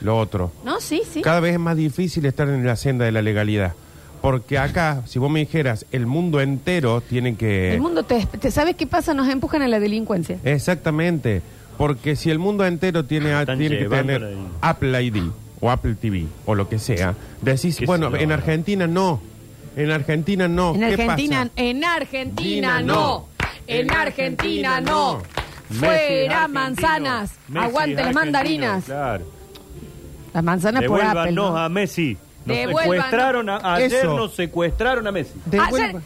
lo 0.00 0.18
otro. 0.18 0.52
No, 0.64 0.80
sí, 0.80 1.02
sí. 1.10 1.22
Cada 1.22 1.40
vez 1.40 1.54
es 1.54 1.60
más 1.60 1.76
difícil 1.76 2.26
estar 2.26 2.48
en 2.48 2.66
la 2.66 2.76
senda 2.76 3.04
de 3.04 3.12
la 3.12 3.22
legalidad. 3.22 3.72
Porque 4.20 4.58
acá, 4.58 5.02
si 5.06 5.18
vos 5.18 5.30
me 5.30 5.40
dijeras, 5.40 5.86
el 5.92 6.06
mundo 6.06 6.40
entero 6.40 7.00
tiene 7.00 7.36
que... 7.36 7.74
El 7.74 7.80
mundo 7.80 8.02
te, 8.02 8.26
te- 8.26 8.50
¿Sabes 8.50 8.74
qué 8.74 8.86
pasa? 8.86 9.14
Nos 9.14 9.28
empujan 9.28 9.62
a 9.62 9.68
la 9.68 9.78
delincuencia. 9.78 10.38
Exactamente. 10.44 11.42
Porque 11.78 12.16
si 12.16 12.30
el 12.30 12.38
mundo 12.40 12.66
entero 12.66 13.04
tiene, 13.04 13.32
a- 13.34 13.40
Están 13.42 13.58
tiene 13.58 13.76
que 13.76 13.82
llevando 13.82 14.12
tener 14.14 14.22
la- 14.36 14.38
Apple 14.62 15.02
ID 15.04 15.22
o 15.60 15.70
Apple 15.70 15.94
TV 15.94 16.26
o 16.44 16.54
lo 16.54 16.68
que 16.68 16.78
sea, 16.78 17.14
decís, 17.42 17.80
bueno, 17.86 18.14
en 18.16 18.32
Argentina 18.32 18.86
no. 18.86 19.20
En 19.76 19.90
Argentina 19.90 20.48
no. 20.48 20.74
En 20.74 20.80
¿Qué 20.80 20.86
Argentina, 20.86 21.38
pasa? 21.42 21.52
en 21.56 21.84
Argentina 21.84 22.80
no. 22.82 23.28
En 23.66 23.80
En 23.90 23.90
Argentina 23.92 24.80
no. 24.80 25.22
Fuera 25.68 26.44
argentino. 26.44 26.48
manzanas. 26.48 27.30
Messi 27.48 27.66
Aguante 27.66 27.94
las 27.94 28.00
argentino, 28.06 28.20
mandarinas. 28.20 28.84
Claro. 28.84 29.24
Las 30.32 30.44
manzanas 30.44 30.84
por 30.84 31.00
Apple. 31.00 31.08
Devuélvanos 31.32 31.50
¿no? 31.52 31.58
a 31.58 31.68
Messi. 31.68 32.16
Nos 32.44 32.56
Devuélvanos. 32.56 32.82
secuestraron 32.94 33.48
a, 33.50 33.74
ayer 33.74 33.92
Eso. 33.94 34.16
nos 34.16 34.34
secuestraron 34.34 35.06
a 35.06 35.12
Messi. 35.12 35.32
Devuelva- 35.46 35.98
Ayer- 35.98 36.02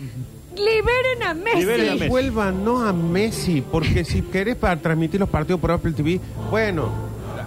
liberen 0.56 1.22
a 1.22 1.34
Messi. 1.34 1.58
Liberen 1.58 1.88
a 1.88 1.92
Messi. 1.92 2.04
Devuelvan 2.04 2.64
no 2.64 2.86
a 2.86 2.92
Messi, 2.92 3.60
porque 3.60 4.04
si 4.04 4.22
querés 4.22 4.56
para 4.56 4.76
transmitir 4.80 5.20
los 5.20 5.28
partidos 5.28 5.60
por 5.60 5.70
Apple 5.72 5.92
TV, 5.92 6.18
bueno, 6.50 6.88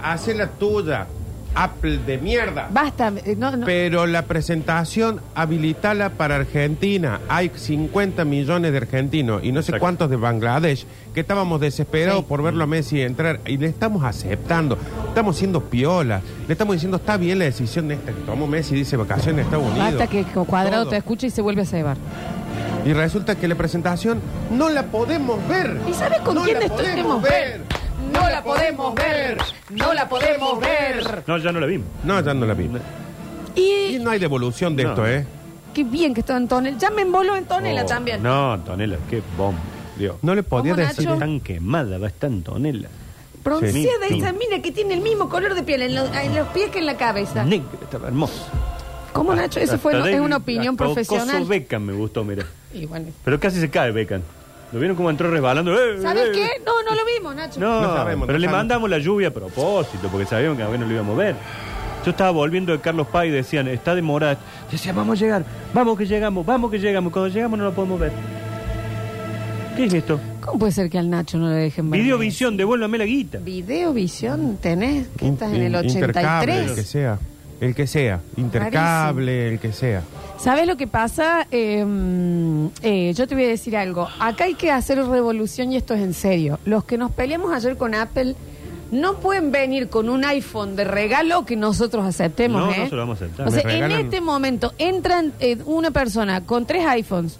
hace 0.02 0.34
la 0.34 0.46
tuya, 0.48 1.06
Apple 1.54 1.98
de 1.98 2.18
mierda. 2.18 2.68
Basta. 2.70 3.12
eh, 3.24 3.36
No, 3.38 3.56
no. 3.56 3.66
Pero 3.66 4.06
la 4.06 4.22
presentación 4.22 5.20
habilitala 5.34 6.10
para 6.10 6.36
Argentina. 6.36 7.20
Hay 7.28 7.50
50 7.54 8.24
millones 8.24 8.72
de 8.72 8.78
argentinos 8.78 9.42
y 9.44 9.52
no 9.52 9.62
sé 9.62 9.70
Exacto. 9.70 9.80
cuántos 9.80 10.10
de 10.10 10.16
Bangladesh 10.16 10.86
que 11.14 11.20
estábamos 11.20 11.60
desesperados 11.60 12.20
Sí. 12.22 12.26
por 12.28 12.42
verlo 12.42 12.64
a 12.64 12.66
Messi 12.66 13.00
entrar 13.02 13.40
y 13.46 13.56
le 13.56 13.66
estamos 13.68 14.02
aceptando. 14.04 14.76
Estamos 15.08 15.36
siendo 15.36 15.60
piolas. 15.64 16.22
Le 16.48 16.52
estamos 16.52 16.74
diciendo, 16.74 16.96
está 16.96 17.16
bien 17.16 17.38
la 17.38 17.44
decisión 17.44 17.88
de 17.88 17.94
esta 17.94 18.12
que 18.12 18.20
tomó 18.22 18.46
Messi, 18.46 18.74
dice 18.74 18.96
vacaciones 18.96 19.40
en 19.40 19.44
Estados 19.44 19.66
Unidos. 19.70 19.94
Basta 19.94 20.06
que 20.08 20.24
Cuadrado 20.24 20.82
Todo. 20.82 20.90
te 20.90 20.96
escucha 20.96 21.26
y 21.26 21.30
se 21.30 21.40
vuelve 21.42 21.62
a 21.62 21.66
cebar. 21.66 21.96
Y 22.84 22.92
resulta 22.92 23.34
que 23.36 23.48
la 23.48 23.54
presentación 23.54 24.20
no 24.50 24.68
la 24.68 24.82
podemos 24.84 25.38
ver. 25.48 25.78
¿Y 25.88 25.94
sabes 25.94 26.18
con 26.20 26.34
No 26.34 26.42
quién 26.42 26.58
la 26.58 26.66
estuvimos 26.66 26.92
podemos 26.94 27.22
ver? 27.22 27.60
No 28.12 28.28
la 28.28 28.42
podemos 28.42 28.94
ver. 28.94 29.38
No 29.70 29.94
la 29.94 30.08
podemos 30.08 30.60
ver. 30.60 31.22
No, 31.26 31.38
ya 31.38 31.52
no 31.52 31.60
la 31.60 31.66
vimos. 31.66 31.86
No, 32.04 32.20
ya 32.20 32.34
no 32.34 32.46
la 32.46 32.54
vi. 32.54 32.68
Y 33.56 33.96
Y 33.96 33.98
no 33.98 34.10
hay 34.10 34.18
devolución 34.18 34.76
de 34.76 34.84
No. 34.84 34.90
esto, 34.90 35.06
¿eh? 35.06 35.26
qué 35.72 35.84
bien 35.84 36.12
que 36.14 36.20
está 36.20 36.36
Antonella. 36.36 36.76
Ya 36.78 36.90
me 36.90 37.02
emboló 37.02 37.34
Antonella 37.34 37.82
Oh, 37.82 37.86
también. 37.86 38.22
No, 38.22 38.52
Antonella, 38.52 38.96
qué 39.08 39.22
bomba. 39.36 39.60
Dios. 39.96 40.16
No 40.22 40.34
le 40.34 40.42
podía 40.42 40.74
¿Cómo, 40.74 40.86
decir. 40.86 41.06
Nacho? 41.08 41.18
Tan 41.18 41.40
quemada 41.40 41.98
va 41.98 42.06
esta 42.08 42.26
Antonella. 42.26 42.88
Bronceada 43.42 44.08
Sí. 44.08 44.18
esa 44.18 44.32
mina 44.32 44.60
que 44.62 44.72
tiene 44.72 44.94
el 44.94 45.00
mismo 45.00 45.28
color 45.28 45.54
de 45.54 45.62
piel 45.62 45.82
en 45.82 45.94
los, 45.94 46.08
en 46.14 46.34
los 46.34 46.48
pies 46.48 46.70
que 46.70 46.78
en 46.80 46.86
la 46.86 46.96
cabeza. 46.96 47.44
Negra, 47.44 47.66
estaba 47.82 48.08
hermosa. 48.08 48.42
¿Cómo, 49.12 49.34
Nacho? 49.34 49.60
Eso 49.60 49.78
fue 49.78 49.92
es 50.12 50.20
una 50.20 50.38
opinión 50.38 50.74
hasta 50.74 50.84
profesional. 50.84 51.38
Coso 51.38 51.46
Beckham 51.48 51.82
me 51.84 51.92
gustó, 51.92 52.24
mira. 52.24 52.44
Y 52.72 52.86
bueno, 52.86 53.06
Pero 53.24 53.38
casi 53.38 53.60
se 53.60 53.70
cae 53.70 53.92
Beckham. 53.92 54.22
¿Lo 54.74 54.80
vieron 54.80 54.96
cómo 54.96 55.08
entró 55.08 55.30
resbalando? 55.30 55.72
¡Eh, 55.72 56.02
¿Sabes 56.02 56.24
eh, 56.28 56.32
qué? 56.34 56.44
eh! 56.44 56.62
No, 56.66 56.72
no 56.82 56.94
lo 56.96 57.02
vimos, 57.06 57.34
Nacho. 57.36 57.60
No, 57.60 57.80
No 57.80 57.96
sabemos, 57.96 58.26
pero 58.26 58.36
no 58.36 58.40
le 58.40 58.46
sabemos. 58.46 58.58
mandamos 58.58 58.90
la 58.90 58.98
lluvia 58.98 59.28
a 59.28 59.30
propósito, 59.30 60.08
porque 60.10 60.26
sabíamos 60.26 60.56
que 60.58 60.64
a 60.64 60.68
ver 60.68 60.80
no 60.80 60.86
lo 60.86 60.92
íbamos 60.92 61.14
a 61.14 61.22
ver. 61.22 61.36
Yo 62.04 62.10
estaba 62.10 62.32
volviendo 62.32 62.72
de 62.72 62.80
Carlos 62.80 63.06
Paz 63.06 63.26
y 63.26 63.30
decían, 63.30 63.68
está 63.68 63.94
demorada. 63.94 64.36
Decía, 64.70 64.92
vamos 64.92 65.16
a 65.18 65.24
llegar, 65.24 65.44
vamos 65.72 65.96
que 65.96 66.04
llegamos, 66.06 66.44
vamos 66.44 66.70
que 66.70 66.78
llegamos. 66.78 67.12
Cuando 67.12 67.32
llegamos 67.32 67.58
no 67.58 67.64
lo 67.66 67.72
podemos 67.72 67.98
ver. 68.00 68.12
¿Qué 69.76 69.84
es 69.84 69.94
esto? 69.94 70.20
¿Cómo 70.40 70.58
puede 70.58 70.72
ser 70.72 70.90
que 70.90 70.98
al 70.98 71.08
Nacho 71.08 71.38
no 71.38 71.48
le 71.48 71.54
dejen 71.56 71.90
ver? 71.90 72.00
Videovisión, 72.00 72.56
devuélvame 72.56 72.98
la 72.98 73.04
guita. 73.04 73.38
Videovisión 73.38 74.58
tenés, 74.58 75.06
que 75.16 75.28
estás 75.28 75.52
en 75.52 75.62
el 75.62 75.74
In- 75.84 75.90
Intercable, 75.90 76.52
el 76.58 76.64
que 76.66 76.70
83. 76.72 76.86
sea. 76.88 77.18
El 77.60 77.74
que 77.74 77.86
sea. 77.86 78.20
Intercable, 78.36 79.48
el 79.48 79.58
que 79.58 79.72
sea. 79.72 80.02
¿Sabes 80.38 80.66
lo 80.66 80.76
que 80.76 80.86
pasa? 80.86 81.46
Eh, 81.50 81.84
eh, 82.82 83.12
yo 83.14 83.26
te 83.26 83.34
voy 83.34 83.44
a 83.44 83.48
decir 83.48 83.76
algo. 83.76 84.08
Acá 84.18 84.44
hay 84.44 84.54
que 84.54 84.70
hacer 84.70 84.98
revolución 84.98 85.72
y 85.72 85.76
esto 85.76 85.94
es 85.94 86.00
en 86.00 86.14
serio. 86.14 86.58
Los 86.64 86.84
que 86.84 86.98
nos 86.98 87.12
peleamos 87.12 87.52
ayer 87.52 87.76
con 87.76 87.94
Apple 87.94 88.34
no 88.90 89.14
pueden 89.16 89.50
venir 89.50 89.88
con 89.88 90.08
un 90.08 90.24
iPhone 90.24 90.76
de 90.76 90.84
regalo 90.84 91.44
que 91.44 91.56
nosotros 91.56 92.04
aceptemos. 92.04 92.60
No, 92.60 92.72
¿eh? 92.72 92.78
no 92.78 92.88
se 92.88 92.94
lo 92.94 93.00
vamos 93.00 93.20
a 93.20 93.24
aceptar. 93.24 93.48
O 93.48 93.50
sea, 93.50 93.62
en 93.62 93.90
este 93.90 94.20
momento 94.20 94.72
entran 94.78 95.32
eh, 95.40 95.58
una 95.66 95.90
persona 95.90 96.42
con 96.42 96.66
tres 96.66 96.86
iPhones. 96.86 97.38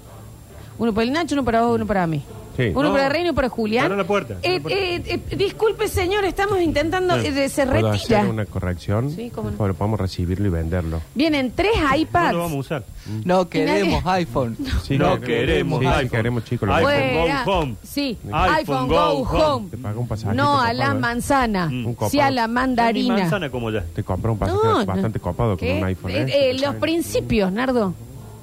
Uno 0.78 0.92
para 0.92 1.04
el 1.04 1.12
Nacho, 1.12 1.34
uno 1.34 1.44
para 1.44 1.62
vos, 1.62 1.76
uno 1.76 1.86
para 1.86 2.06
mí. 2.06 2.22
Sí. 2.56 2.70
Uno 2.74 2.88
No. 2.88 2.92
para 2.94 3.08
Reino 3.08 3.26
y 3.26 3.28
uno 3.30 3.34
para 3.36 3.48
Julián. 3.48 3.84
Abra 3.86 3.96
la 3.96 4.04
puerta, 4.06 4.36
Eh, 4.42 4.60
puerta. 4.60 4.78
eh, 4.78 5.02
eh, 5.06 5.36
disculpe, 5.36 5.88
señor, 5.88 6.24
estamos 6.24 6.60
intentando. 6.60 7.16
Eh, 7.16 7.48
se 7.48 7.66
¿Puedo 7.66 7.90
retira. 7.92 8.18
hacer 8.20 8.30
una 8.30 8.46
corrección? 8.46 9.10
Sí, 9.10 9.30
cómo 9.34 9.50
no. 9.50 9.56
Pero 9.58 9.74
podemos 9.74 9.98
recibirlo 10.00 10.46
y 10.46 10.50
venderlo. 10.50 11.00
Vienen 11.14 11.52
tres 11.54 11.72
No 11.80 11.96
iPads. 11.96 12.32
lo 12.32 12.38
vamos 12.38 12.56
a 12.56 12.60
usar. 12.60 12.84
No 13.24 13.48
queremos 13.48 14.02
iPhone. 14.06 14.56
Sí, 14.82 14.96
no 14.98 15.20
que- 15.20 15.26
queremos 15.26 15.80
sí, 15.80 15.86
sí, 15.86 15.92
iPhone. 15.92 16.08
queremos, 16.10 16.44
chicos. 16.44 16.68
lo 16.68 16.74
iPhone. 16.76 16.92
Fuera. 16.92 17.44
Go 17.44 17.52
Home. 17.52 17.74
Sí, 17.82 18.18
iPhone 18.32 18.88
Go 18.88 18.96
Home. 19.22 19.70
Te 19.70 19.76
paga 19.78 19.98
un 19.98 20.08
pasaje. 20.08 20.36
No 20.36 20.62
te 20.62 20.68
a 20.68 20.72
la 20.74 20.84
copado, 20.84 20.96
¿eh? 20.98 21.00
manzana, 21.00 21.66
Mm. 21.68 21.86
Un 21.86 21.94
copado. 21.94 22.10
sí 22.10 22.20
a 22.20 22.30
la 22.30 22.46
Ni 22.46 22.52
mandarina. 22.52 23.16
manzana 23.16 23.50
como 23.50 23.70
ya. 23.70 23.82
Te 23.94 24.02
compra 24.04 24.30
un 24.30 24.38
pasaje 24.38 24.60
No, 24.62 24.78
no. 24.80 24.86
bastante 24.86 25.18
copado 25.20 25.50
con 25.50 25.58
¿Qué? 25.58 25.78
un 25.78 25.84
iPhone. 25.84 26.10
Eh, 26.12 26.22
¿eh? 26.28 26.50
eh, 26.50 26.54
los 26.60 26.74
principios, 26.76 27.50
Nardo. 27.52 27.94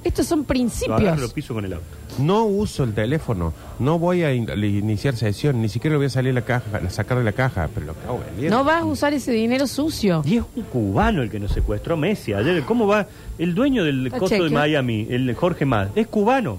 Estos 0.04 0.26
son 0.26 0.40
Lo 0.40 0.46
agarro 0.46 0.58
y 0.58 0.64
lo 0.88 0.98
principios. 0.98 1.34
piso 1.34 1.54
con 1.54 1.64
el 1.66 1.74
auto. 1.74 1.86
No 2.18 2.46
uso 2.46 2.84
el 2.84 2.94
teléfono. 2.94 3.54
No 3.80 4.00
voy 4.00 4.24
a 4.24 4.34
in- 4.34 4.50
iniciar 4.64 5.16
sesión. 5.16 5.62
Ni 5.62 5.70
siquiera 5.70 5.94
lo 5.94 6.00
voy 6.00 6.08
a 6.08 6.10
salir 6.10 6.34
de 6.34 6.40
la 6.40 6.46
caja, 6.46 6.66
a 6.86 6.90
sacar 6.90 7.20
de 7.20 7.24
la 7.24 7.32
caja. 7.34 7.70
Pero 7.74 7.86
lo 7.86 7.92
acabo 7.94 8.20
vendiendo. 8.26 8.58
No 8.58 8.64
vas 8.64 8.82
a 8.82 8.86
usar 8.86 9.14
ese 9.14 9.32
dinero 9.32 9.68
sucio. 9.68 10.24
Y 10.26 10.38
es 10.38 10.44
un 10.56 10.64
cubano 10.64 11.22
el 11.22 11.30
que 11.30 11.40
nos 11.40 11.52
secuestró 11.52 11.98
Messi 11.98 12.34
ayer. 12.34 12.64
¿Cómo 12.64 12.88
va? 12.88 13.06
El 13.38 13.54
dueño 13.54 13.84
del 13.84 14.08
Está 14.08 14.18
costo 14.20 14.44
de. 14.44 14.50
Miami, 14.50 15.08
el 15.10 15.34
Jorge 15.36 15.66
Más, 15.66 15.90
es 15.96 16.08
cubano. 16.08 16.58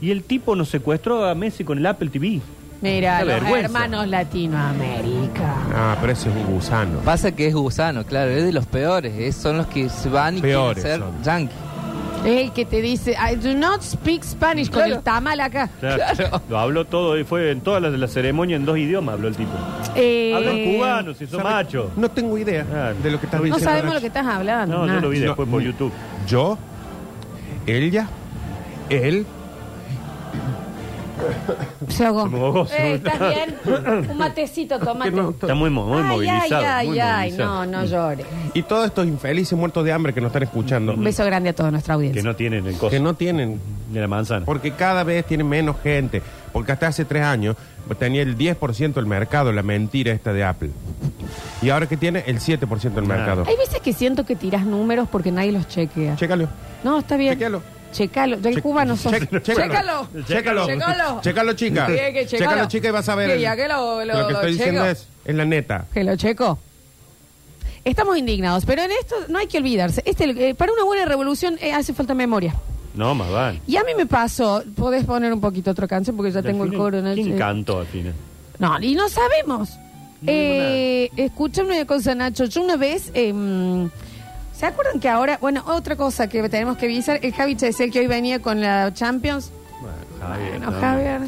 Y 0.00 0.10
el 0.10 0.24
tipo 0.24 0.56
nos 0.56 0.68
secuestró 0.68 1.24
a 1.26 1.34
Messi 1.34 1.62
con 1.62 1.78
el 1.78 1.86
Apple 1.86 2.08
TV. 2.10 2.40
Mira, 2.82 3.18
Qué 3.18 3.24
los 3.26 3.34
vergüenza. 3.34 3.66
hermanos 3.66 4.08
Latinoamérica. 4.08 5.54
Ah, 5.74 5.96
pero 6.00 6.12
ese 6.12 6.28
es 6.30 6.34
un 6.36 6.46
gusano. 6.54 6.98
Pasa 7.00 7.32
que 7.32 7.46
es 7.46 7.54
gusano, 7.54 8.04
claro, 8.04 8.30
es 8.30 8.44
de 8.44 8.52
los 8.52 8.66
peores. 8.66 9.14
es- 9.18 9.36
son 9.36 9.58
los 9.58 9.66
que 9.66 9.88
se 9.88 10.08
van 10.08 10.38
y 10.38 10.40
Peores 10.40 10.82
quieren 10.82 11.00
ser 11.00 11.08
son. 11.08 11.22
yankee. 11.22 11.54
Es 12.24 12.40
el 12.42 12.52
que 12.52 12.66
te 12.66 12.82
dice, 12.82 13.12
I 13.12 13.36
do 13.36 13.54
not 13.54 13.80
speak 13.82 14.22
Spanish 14.24 14.70
con 14.70 14.82
el 14.84 15.00
tamal 15.00 15.40
acá. 15.40 15.70
Claro, 15.80 16.02
Lo 16.50 16.58
habló 16.58 16.84
todo, 16.84 17.18
y 17.18 17.24
fue 17.24 17.50
en 17.50 17.62
todas 17.62 17.80
las 17.80 17.92
de 17.92 17.98
la 17.98 18.08
ceremonia 18.08 18.56
en 18.56 18.64
dos 18.66 18.76
idiomas, 18.76 19.14
habló 19.14 19.28
el 19.28 19.36
tipo. 19.36 19.50
Eh, 19.96 20.34
Hablan 20.36 20.64
cubano, 20.64 21.14
si 21.14 21.26
son 21.26 21.40
¿Sabe? 21.40 21.54
machos. 21.54 21.86
No 21.96 22.10
tengo 22.10 22.36
idea 22.36 22.92
de 23.02 23.10
lo 23.10 23.18
que 23.18 23.24
estás 23.26 23.40
no 23.40 23.46
diciendo. 23.46 23.70
sabemos 23.70 23.94
lo 23.94 24.00
que 24.00 24.06
estás 24.08 24.26
hablando. 24.26 24.74
No, 24.76 24.80
yo 24.82 24.86
nada. 24.88 25.00
lo 25.00 25.08
vi 25.08 25.18
No, 25.20 25.26
después 25.28 25.48
por. 25.48 25.62
YouTube. 25.62 25.92
Yo, 26.26 26.58
ella, 27.66 28.06
él. 28.90 29.24
Se 31.88 32.04
ahogó. 32.06 32.24
Se 32.24 32.28
me 32.30 32.38
ahogó, 32.40 32.66
se 32.66 32.76
Eh, 32.76 32.94
¿Estás 32.94 33.18
bien? 33.20 33.56
Un 34.10 34.16
matecito, 34.18 34.78
tomate. 34.78 35.10
Está 35.30 35.54
muy, 35.54 35.70
mo- 35.70 35.86
muy 35.86 35.98
ay, 35.98 36.08
movilizado. 36.08 36.66
ay, 36.66 36.88
muy 36.88 36.98
ay, 37.00 37.08
ay, 37.10 37.30
movilizado. 37.32 37.66
no, 37.66 37.78
no 37.80 37.84
llores. 37.84 38.26
Y 38.54 38.62
todos 38.62 38.86
estos 38.86 39.06
infelices 39.06 39.58
muertos 39.58 39.84
de 39.84 39.92
hambre 39.92 40.12
que 40.12 40.20
nos 40.20 40.28
están 40.28 40.42
escuchando. 40.44 40.94
Un 40.94 41.04
beso 41.04 41.24
grande 41.24 41.50
a 41.50 41.52
toda 41.54 41.70
nuestra 41.70 41.92
Que 41.92 41.96
audiencia. 41.96 42.22
no 42.22 42.36
tienen 42.36 42.66
el 42.66 42.72
costo 42.74 42.90
Que 42.90 43.00
no 43.00 43.14
tienen. 43.14 43.60
de 43.92 44.00
la 44.00 44.08
manzana. 44.08 44.44
Porque 44.46 44.72
cada 44.72 45.02
vez 45.04 45.24
tiene 45.26 45.44
menos 45.44 45.76
gente. 45.82 46.22
Porque 46.52 46.72
hasta 46.72 46.88
hace 46.88 47.04
tres 47.04 47.22
años 47.22 47.56
tenía 47.98 48.22
el 48.22 48.36
10% 48.36 48.94
del 48.94 49.06
mercado, 49.06 49.52
la 49.52 49.62
mentira 49.62 50.12
esta 50.12 50.32
de 50.32 50.44
Apple. 50.44 50.70
Y 51.62 51.70
ahora 51.70 51.86
que 51.86 51.96
tiene 51.96 52.24
el 52.26 52.38
7% 52.40 52.94
del 52.94 53.04
mercado. 53.06 53.44
Hay 53.46 53.56
veces 53.56 53.80
que 53.80 53.92
siento 53.92 54.24
que 54.24 54.34
tiras 54.36 54.64
números 54.64 55.08
porque 55.10 55.30
nadie 55.32 55.52
los 55.52 55.68
chequea. 55.68 56.16
Chécalo. 56.16 56.48
No, 56.84 56.98
está 56.98 57.16
bien. 57.16 57.32
Chequealo. 57.34 57.62
Checalo. 57.92 58.36
El 58.36 58.54
Che- 58.54 58.62
cubano 58.62 58.96
sos. 58.96 59.12
che- 59.12 59.40
Chécalo. 59.42 60.08
Chécalo. 60.26 60.66
Chécalo. 60.66 61.20
Chécalo, 61.22 61.52
chica. 61.54 61.86
Sí, 61.86 61.92
que 61.92 62.26
chécalo. 62.26 62.50
Chécalo, 62.50 62.68
chica, 62.68 62.88
y 62.88 62.90
vas 62.90 63.08
a 63.08 63.14
ver. 63.14 63.28
Que 63.28 63.34
el- 63.34 63.40
ya 63.40 63.56
que 63.56 63.68
lo- 63.68 64.04
lo- 64.04 64.12
que 64.12 64.18
lo 64.22 64.30
estoy 64.30 64.52
diciendo 64.52 64.80
checo. 64.82 64.92
es, 64.92 65.06
es 65.24 65.34
la 65.34 65.44
neta. 65.44 65.86
Que 65.92 66.04
lo 66.04 66.16
checo. 66.16 66.58
Estamos 67.84 68.18
indignados, 68.18 68.64
pero 68.66 68.82
en 68.82 68.90
esto 68.92 69.14
no 69.28 69.38
hay 69.38 69.46
que 69.46 69.58
olvidarse. 69.58 70.02
Este, 70.04 70.50
eh, 70.50 70.54
para 70.54 70.72
una 70.72 70.84
buena 70.84 71.04
revolución 71.06 71.56
eh, 71.60 71.72
hace 71.72 71.94
falta 71.94 72.14
memoria. 72.14 72.54
No, 72.94 73.14
más 73.14 73.30
vale. 73.30 73.60
Y 73.66 73.76
a 73.76 73.84
mí 73.84 73.92
me 73.96 74.04
pasó, 74.06 74.62
podés 74.76 75.04
poner 75.04 75.32
un 75.32 75.40
poquito 75.40 75.70
otra 75.70 75.86
canción 75.88 76.16
porque 76.16 76.30
ya 76.32 76.42
tengo 76.42 76.64
el 76.64 76.74
coro. 76.74 77.00
¿no? 77.00 77.14
¿Quién 77.14 77.34
Eh, 77.34 77.38
cantó 77.38 77.78
al 77.80 77.86
final? 77.86 78.12
No, 78.58 78.78
y 78.80 78.94
no 78.94 79.08
sabemos. 79.08 79.70
Eh, 80.26 81.08
escúchame 81.16 81.76
una 81.76 81.86
cosa, 81.86 82.14
Nacho. 82.14 82.44
Yo 82.44 82.62
una 82.62 82.76
vez. 82.76 83.10
em, 83.14 83.88
¿Se 84.60 84.66
acuerdan 84.66 85.00
que 85.00 85.08
ahora.? 85.08 85.38
Bueno, 85.40 85.64
otra 85.66 85.96
cosa 85.96 86.28
que 86.28 86.46
tenemos 86.50 86.76
que 86.76 86.84
avisar. 86.84 87.18
El 87.22 87.32
Javi 87.32 87.54
decía 87.54 87.88
que 87.88 88.00
hoy 88.00 88.06
venía 88.06 88.42
con 88.42 88.60
la 88.60 88.92
Champions. 88.92 89.50
Bueno, 89.80 89.96
Javier. 90.20 90.50
Bueno, 90.58 90.70
no. 90.70 90.80
Javier. 90.82 91.20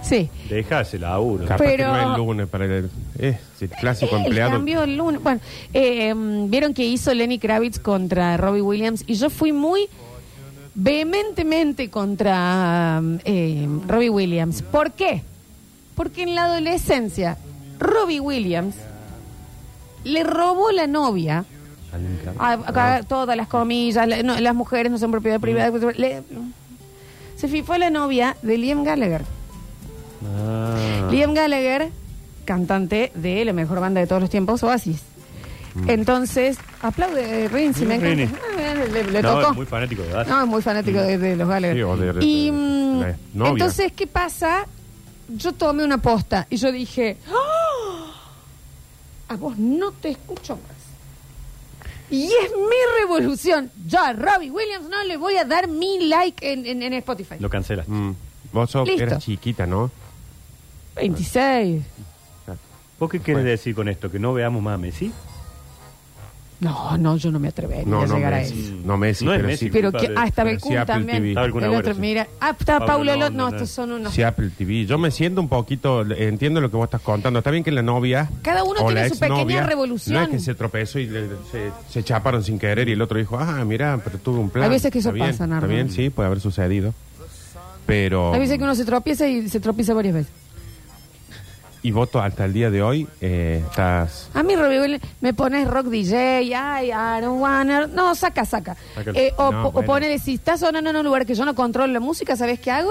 Sí. 0.00 0.30
Deja 0.48 0.82
ese 0.82 1.00
laburo. 1.00 1.44
Capaz 1.44 1.64
Pero- 1.64 1.86
que 1.86 1.90
no 1.90 1.98
es 1.98 2.06
el 2.06 2.16
lunes 2.24 2.46
para 2.46 2.64
el, 2.66 2.88
es 3.18 3.36
el 3.60 3.68
clásico 3.70 4.14
Él 4.14 4.26
empleado. 4.26 4.52
cambió 4.52 4.84
el 4.84 4.96
lunes. 4.96 5.20
Bueno, 5.24 5.40
eh, 5.72 6.10
em, 6.10 6.48
vieron 6.48 6.72
que 6.72 6.84
hizo 6.84 7.12
Lenny 7.12 7.40
Kravitz 7.40 7.80
contra 7.80 8.36
Robbie 8.36 8.62
Williams 8.62 9.02
y 9.08 9.14
yo 9.14 9.28
fui 9.28 9.50
muy 9.52 9.88
vehementemente 10.76 11.90
contra 11.90 13.02
eh, 13.24 13.66
Robbie 13.88 14.10
Williams. 14.10 14.62
¿Por 14.62 14.92
qué? 14.92 15.22
Porque 15.96 16.22
en 16.22 16.36
la 16.36 16.44
adolescencia 16.44 17.38
Robbie 17.80 18.20
Williams 18.20 18.76
le 20.04 20.22
robó 20.22 20.70
la 20.70 20.86
novia 20.86 21.44
a, 22.38 22.52
a- 22.52 22.94
a- 22.96 23.02
todas 23.02 23.36
las 23.36 23.48
comillas, 23.48 24.06
la- 24.08 24.22
no, 24.22 24.38
las 24.40 24.54
mujeres 24.54 24.90
no 24.92 24.98
son 24.98 25.10
propiedad 25.10 25.40
privada. 25.40 25.70
le- 25.96 26.22
se 27.36 27.62
fue 27.62 27.78
la 27.78 27.90
novia 27.90 28.36
de 28.42 28.56
Liam 28.58 28.84
Gallagher. 28.84 29.22
Ah. 30.24 31.08
Liam 31.10 31.34
Gallagher, 31.34 31.90
cantante 32.44 33.12
de 33.14 33.44
la 33.44 33.52
mejor 33.52 33.80
banda 33.80 34.00
de 34.00 34.06
todos 34.06 34.22
los 34.22 34.30
tiempos, 34.30 34.62
Oasis. 34.62 35.02
Entonces, 35.88 36.56
aplaude 36.82 37.48
Rinzi, 37.48 37.84
me 37.84 37.98
Rini. 37.98 38.22
encanta. 38.22 38.40
Ah, 38.70 38.74
Le, 38.74 38.88
le- 39.04 39.10
le 39.10 39.22
No, 39.22 39.34
tocó. 39.40 39.50
es 39.50 39.56
muy 39.56 39.66
fanático 39.66 40.02
de 40.02 40.14
Oasis. 40.14 40.32
No, 40.32 40.40
es 40.42 40.46
muy 40.48 40.62
fanático 40.62 41.00
de, 41.00 41.18
de 41.18 41.36
los 41.36 41.48
Gallagher. 41.48 41.76
Sí, 41.76 41.82
o 41.82 41.96
de- 41.96 42.12
de- 42.12 42.24
y 42.24 42.46
de- 42.46 42.52
mm, 42.52 43.00
la 43.00 43.16
novia. 43.34 43.50
entonces, 43.52 43.92
¿qué 43.92 44.06
pasa? 44.06 44.66
Yo 45.28 45.52
tomé 45.52 45.82
una 45.84 45.98
posta 45.98 46.46
y 46.48 46.56
yo 46.58 46.70
dije, 46.70 47.16
¡Ah! 47.28 48.12
a 49.28 49.36
vos 49.36 49.58
no 49.58 49.90
te 49.92 50.10
escucho 50.10 50.54
más. 50.56 50.73
Y 52.10 52.24
es 52.26 52.50
mi 52.52 53.00
revolución. 53.02 53.70
Yo 53.86 53.98
a 54.00 54.12
Robbie 54.12 54.50
Williams 54.50 54.88
no 54.88 55.02
le 55.04 55.16
voy 55.16 55.36
a 55.36 55.44
dar 55.44 55.68
mi 55.68 56.06
like 56.06 56.52
en, 56.52 56.66
en- 56.66 56.82
en 56.82 56.92
Spotify. 56.94 57.36
Lo 57.38 57.48
cancelas. 57.50 57.88
Mm. 57.88 58.10
Vos 58.52 58.70
sos, 58.70 58.86
Listo. 58.86 59.02
eras 59.02 59.24
chiquita, 59.24 59.66
¿no? 59.66 59.90
26. 60.96 61.82
¿Vos 63.00 63.10
qué 63.10 63.20
querés 63.20 63.44
decir 63.44 63.74
con 63.74 63.88
esto? 63.88 64.10
¿Que 64.10 64.18
no 64.18 64.32
veamos 64.32 64.62
más 64.62 64.74
a 64.74 64.78
Messi? 64.78 65.12
No, 66.64 66.96
no, 66.98 67.16
yo 67.16 67.30
no 67.30 67.38
me 67.38 67.48
atrevería 67.48 67.84
No, 67.86 68.00
a 68.02 68.06
no 68.06 68.16
llegar 68.16 68.34
a 68.34 68.38
Messi. 68.38 68.60
eso. 68.60 68.74
No 68.84 68.96
Messi, 68.96 69.24
No 69.24 69.32
es 69.32 69.36
pero 69.38 69.48
Messi. 69.48 69.64
sí. 69.66 69.70
Pero 69.70 69.92
que 69.92 70.06
hasta 70.16 70.42
pero 70.44 70.56
Becún 70.56 70.70
sí 70.72 70.76
Apple 70.76 70.94
también. 70.94 71.18
TV. 71.18 71.28
Estaba 71.28 71.46
alguna 71.46 71.66
El 71.66 71.74
otro, 71.74 71.94
sí. 71.94 72.00
mira. 72.00 72.26
Ah, 72.40 72.56
está 72.58 72.78
Pablo 72.86 73.04
Londra, 73.12 73.28
Lot. 73.28 73.36
No, 73.36 73.50
no. 73.50 73.56
estos 73.56 73.70
son 73.70 73.92
unos. 73.92 74.14
Sí, 74.14 74.22
Apple 74.22 74.50
TV. 74.56 74.86
Yo 74.86 74.96
me 74.98 75.10
siento 75.10 75.40
un 75.40 75.48
poquito, 75.48 76.02
entiendo 76.10 76.60
lo 76.60 76.70
que 76.70 76.76
vos 76.76 76.84
estás 76.84 77.02
contando. 77.02 77.38
Está 77.40 77.50
bien 77.50 77.62
que 77.64 77.70
la 77.70 77.82
novia. 77.82 78.30
Cada 78.42 78.64
uno 78.64 78.80
o 78.80 78.86
tiene 78.86 79.02
la 79.02 79.08
su 79.10 79.18
pequeña 79.18 79.40
exnovia, 79.42 79.62
revolución. 79.66 80.14
No 80.14 80.22
es 80.22 80.28
que 80.30 80.38
se 80.38 80.54
tropezó 80.54 80.98
y 80.98 81.06
le- 81.06 81.28
se, 81.52 81.70
se 81.90 82.02
chaparon 82.02 82.42
sin 82.42 82.58
querer 82.58 82.88
y 82.88 82.92
el 82.92 83.02
otro 83.02 83.18
dijo, 83.18 83.38
ah, 83.38 83.64
mira, 83.64 84.00
pero 84.02 84.18
tuve 84.18 84.38
un 84.38 84.50
plan. 84.50 84.64
Hay 84.64 84.70
veces 84.70 84.90
que 84.90 85.00
eso 85.00 85.10
Está 85.10 85.14
bien, 85.24 85.30
pasa, 85.32 85.46
Nardo. 85.46 85.66
Está 85.66 85.74
bien, 85.74 85.90
sí, 85.90 86.10
puede 86.10 86.26
haber 86.28 86.40
sucedido. 86.40 86.94
Pero. 87.86 88.32
Hay 88.32 88.40
veces 88.40 88.56
que 88.58 88.64
uno 88.64 88.74
se 88.74 88.84
tropieza 88.84 89.26
y 89.28 89.48
se 89.48 89.60
tropieza 89.60 89.92
varias 89.92 90.14
veces. 90.14 90.32
Y 91.84 91.90
voto 91.92 92.18
hasta 92.20 92.46
el 92.46 92.54
día 92.54 92.70
de 92.70 92.82
hoy, 92.82 93.06
eh, 93.20 93.62
estás. 93.68 94.30
A 94.32 94.42
mí, 94.42 94.56
Robbie 94.56 94.80
Williams, 94.80 95.04
me 95.20 95.34
pones 95.34 95.68
rock 95.68 95.88
DJ, 95.88 96.54
ay, 96.56 96.88
I 96.88 97.20
don't 97.20 97.38
wanna... 97.42 97.86
No, 97.88 98.14
saca, 98.14 98.46
saca. 98.46 98.74
Sácalo. 98.94 99.18
Eh, 99.18 99.34
o, 99.36 99.52
No, 99.52 99.68
o 99.68 99.70
bueno. 99.72 99.86
ponele, 99.86 100.18
si 100.18 100.34
estás 100.36 100.60
sonando 100.60 100.88
en 100.88 100.96
un 100.96 101.04
lugar 101.04 101.26
que 101.26 101.34
yo 101.34 101.44
no 101.44 101.54
controlo 101.54 101.92
la 101.92 102.00
música, 102.00 102.36
¿sabes 102.36 102.58
qué 102.58 102.70
hago? 102.70 102.90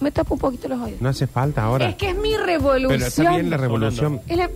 Me 0.00 0.10
tapo 0.10 0.34
un 0.34 0.40
poquito 0.40 0.68
los 0.68 0.78
oídos. 0.82 1.00
No 1.00 1.08
hace 1.08 1.26
falta 1.26 1.62
ahora. 1.62 1.88
Es 1.88 1.96
que 1.96 2.10
es 2.10 2.16
mi 2.16 2.36
revolución. 2.36 2.90
pero 2.90 3.06
está 3.06 3.30
bien 3.30 3.48
la 3.48 3.56
revolución. 3.56 4.20
Es 4.28 4.36
la- 4.36 4.50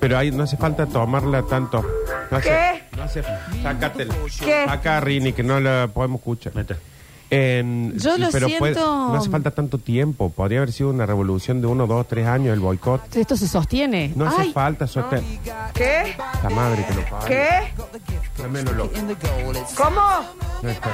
Pero 0.00 0.16
ahí 0.16 0.30
no 0.30 0.44
hace 0.44 0.56
falta 0.56 0.86
tomarla 0.86 1.42
tanto. 1.42 1.84
No 2.30 2.36
hace, 2.38 2.48
¿Qué? 2.48 2.96
No 2.96 3.02
hace, 3.02 3.22
sácate. 3.62 4.08
¿Qué? 4.42 4.64
Saca 4.64 4.96
a 4.96 5.00
Rini, 5.00 5.34
que 5.34 5.42
no 5.42 5.60
la 5.60 5.90
podemos 5.92 6.20
escuchar. 6.20 6.54
Mete. 6.54 6.76
En- 7.34 7.98
Yo 7.98 8.18
lo 8.18 8.28
pero 8.30 8.46
puede- 8.58 8.74
siento- 8.74 9.08
no 9.08 9.14
hace 9.14 9.30
falta 9.30 9.50
tanto 9.50 9.78
tiempo. 9.78 10.28
Podría 10.30 10.58
haber 10.58 10.70
sido 10.72 10.90
una 10.90 11.06
revolución 11.06 11.60
de 11.62 11.66
uno, 11.66 11.86
dos, 11.86 12.06
tres 12.06 12.26
años 12.26 12.52
el 12.52 12.60
boicot. 12.60 13.16
Esto 13.16 13.36
se 13.36 13.48
sostiene. 13.48 14.12
No 14.14 14.26
hace 14.26 14.42
Ay, 14.42 14.52
falta 14.52 14.86
sostener. 14.86 15.24
¿Qué? 15.72 16.14
La 16.42 16.50
madre 16.50 16.84
que 16.86 16.94
lo 16.94 17.02
paga. 17.06 17.26
¿Qué? 17.26 17.72
Loco. 18.76 18.90
¿Cómo? 19.76 20.00
No 20.62 20.68
está. 20.68 20.90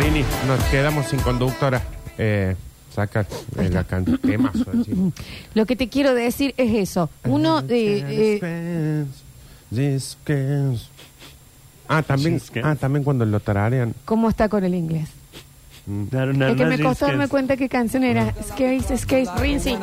Rini, 0.00 0.24
nos 0.46 0.62
quedamos 0.70 1.06
sin 1.06 1.18
conductora. 1.20 1.82
Eh, 2.16 2.54
Saca 2.94 3.26
el 3.56 4.18
temazo 4.20 4.64
encima. 4.72 5.10
Lo 5.54 5.66
que 5.66 5.76
te 5.76 5.88
quiero 5.88 6.14
decir 6.14 6.54
es 6.56 6.74
eso. 6.74 7.10
Uno 7.24 7.62
de... 7.62 8.38
eh, 8.42 9.04
Discos. 9.70 10.90
Ah, 11.88 12.02
también, 12.02 12.40
ah, 12.62 12.74
también 12.74 13.02
cuando 13.04 13.24
lo 13.24 13.40
tararean. 13.40 13.94
¿Cómo 14.04 14.28
está 14.28 14.48
con 14.48 14.62
el 14.64 14.74
inglés? 14.74 15.08
Claro, 16.10 16.34
nada 16.34 16.50
Es 16.52 16.56
que 16.58 16.66
me 16.66 16.78
costó 16.82 17.06
darme 17.06 17.24
que- 17.24 17.30
cuenta 17.30 17.56
qué 17.56 17.68
canción 17.68 18.04
era. 18.04 18.34
Skates, 18.42 19.00
Skates, 19.00 19.30
Rinzi. 19.40 19.74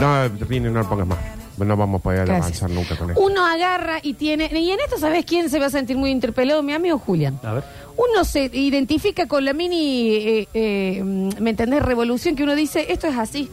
No, 0.00 0.28
Rini, 0.48 0.68
no 0.70 0.80
lo 0.80 0.88
pongas 0.88 1.06
más. 1.06 1.18
No 1.58 1.76
vamos 1.76 2.00
a 2.00 2.02
poder 2.02 2.26
Gracias. 2.26 2.62
avanzar 2.62 2.70
nunca 2.70 2.96
con 2.96 3.10
esto. 3.10 3.22
Uno 3.22 3.44
agarra 3.46 3.98
y 4.02 4.14
tiene... 4.14 4.50
Y 4.52 4.70
en 4.70 4.80
esto, 4.80 4.98
¿sabes 4.98 5.24
quién 5.24 5.48
se 5.48 5.58
va 5.58 5.66
a 5.66 5.70
sentir 5.70 5.96
muy 5.96 6.10
interpelado? 6.10 6.62
Mi 6.62 6.74
amigo 6.74 6.98
Julian. 6.98 7.40
A 7.42 7.52
ver. 7.54 7.64
Uno 7.96 8.24
se 8.24 8.44
identifica 8.52 9.26
con 9.26 9.44
la 9.46 9.54
mini, 9.54 10.10
eh, 10.10 10.48
eh, 10.52 11.02
mm, 11.02 11.30
¿me 11.40 11.50
entendés? 11.50 11.82
Revolución 11.82 12.36
que 12.36 12.42
uno 12.42 12.54
dice, 12.54 12.92
esto 12.92 13.06
es 13.06 13.16
así. 13.16 13.48